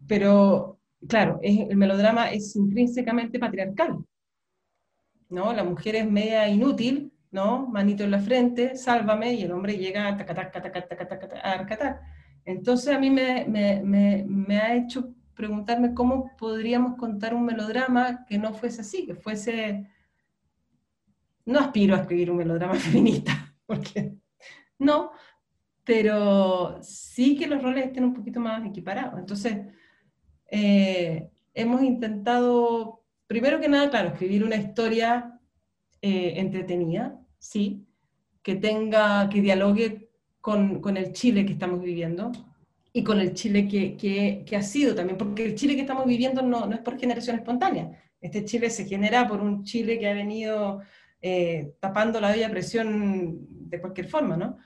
[0.08, 4.04] Pero, claro, el melodrama es intrínsecamente patriarcal,
[5.30, 5.54] ¿no?
[5.54, 7.68] La mujer es media inútil, ¿no?
[7.68, 10.52] Manito en la frente, sálvame, y el hombre llega a tacatar,
[12.50, 18.82] Entonces a mí me, ha hecho preguntarme cómo podríamos contar un melodrama que no fuese
[18.82, 19.88] así, que fuese...
[21.46, 24.16] No aspiro a escribir un melodrama feminista, porque
[24.80, 25.12] no,
[25.84, 29.20] pero sí que los roles estén un poquito más equiparados.
[29.20, 29.68] Entonces,
[30.48, 35.40] eh, hemos intentado, primero que nada, claro, escribir una historia
[36.02, 37.86] eh, entretenida, sí,
[38.42, 40.09] que tenga, que dialogue
[40.42, 42.32] con, con, el Chile que estamos viviendo
[42.94, 46.06] y con el Chile que, que, que, ha sido también, porque el Chile que estamos
[46.06, 47.92] viviendo no, no, es por generación espontánea.
[48.22, 50.82] Este Chile se genera por un Chile que ha venido
[51.22, 53.38] eh, tapando la olla presión
[53.70, 54.58] de cualquier forma, ¿no?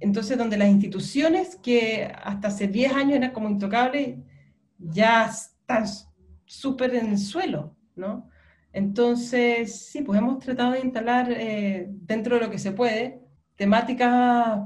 [0.00, 4.18] Entonces, donde las instituciones que hasta hace 10 años eran como intocables,
[4.78, 5.84] ya están
[6.44, 8.28] súper en el suelo, ¿no?
[8.72, 13.20] Entonces, sí, pues hemos tratado de instalar eh, dentro de lo que se puede
[13.56, 14.60] temáticas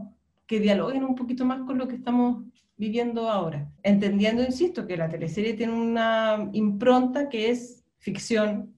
[0.47, 2.45] que dialoguen un poquito más con lo que estamos
[2.77, 8.75] viviendo ahora, entendiendo, insisto, que la teleserie tiene una impronta que es ficción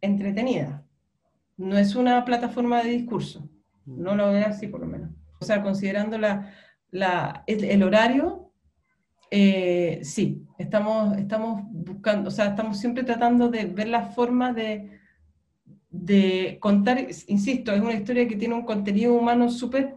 [0.00, 0.84] entretenida,
[1.56, 3.48] no es una plataforma de discurso,
[3.84, 5.10] no lo veo así por lo menos.
[5.40, 6.54] O sea, considerando la,
[6.90, 8.52] la, el, horario,
[9.30, 15.00] eh, sí, estamos, estamos buscando, o sea, estamos siempre tratando de ver las formas de,
[15.90, 19.96] de contar, insisto, es una historia que tiene un contenido humano súper,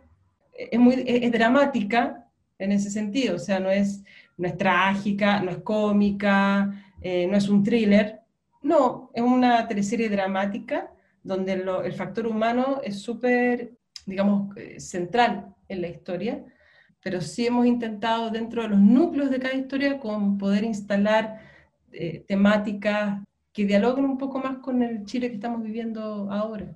[0.56, 2.27] es muy, es, dramática
[2.57, 4.03] en ese sentido, o sea, no es,
[4.38, 8.22] no es trágica, no es cómica, eh, no es un thriller,
[8.61, 10.91] no, es una teleserie dramática
[11.22, 13.73] donde el factor humano es súper,
[14.06, 16.45] digamos, eh, central en la historia,
[17.02, 21.40] pero sí hemos intentado dentro de los núcleos de cada historia con poder instalar
[21.91, 26.76] eh, temáticas que dialoguen un poco más con el Chile que estamos viviendo ahora.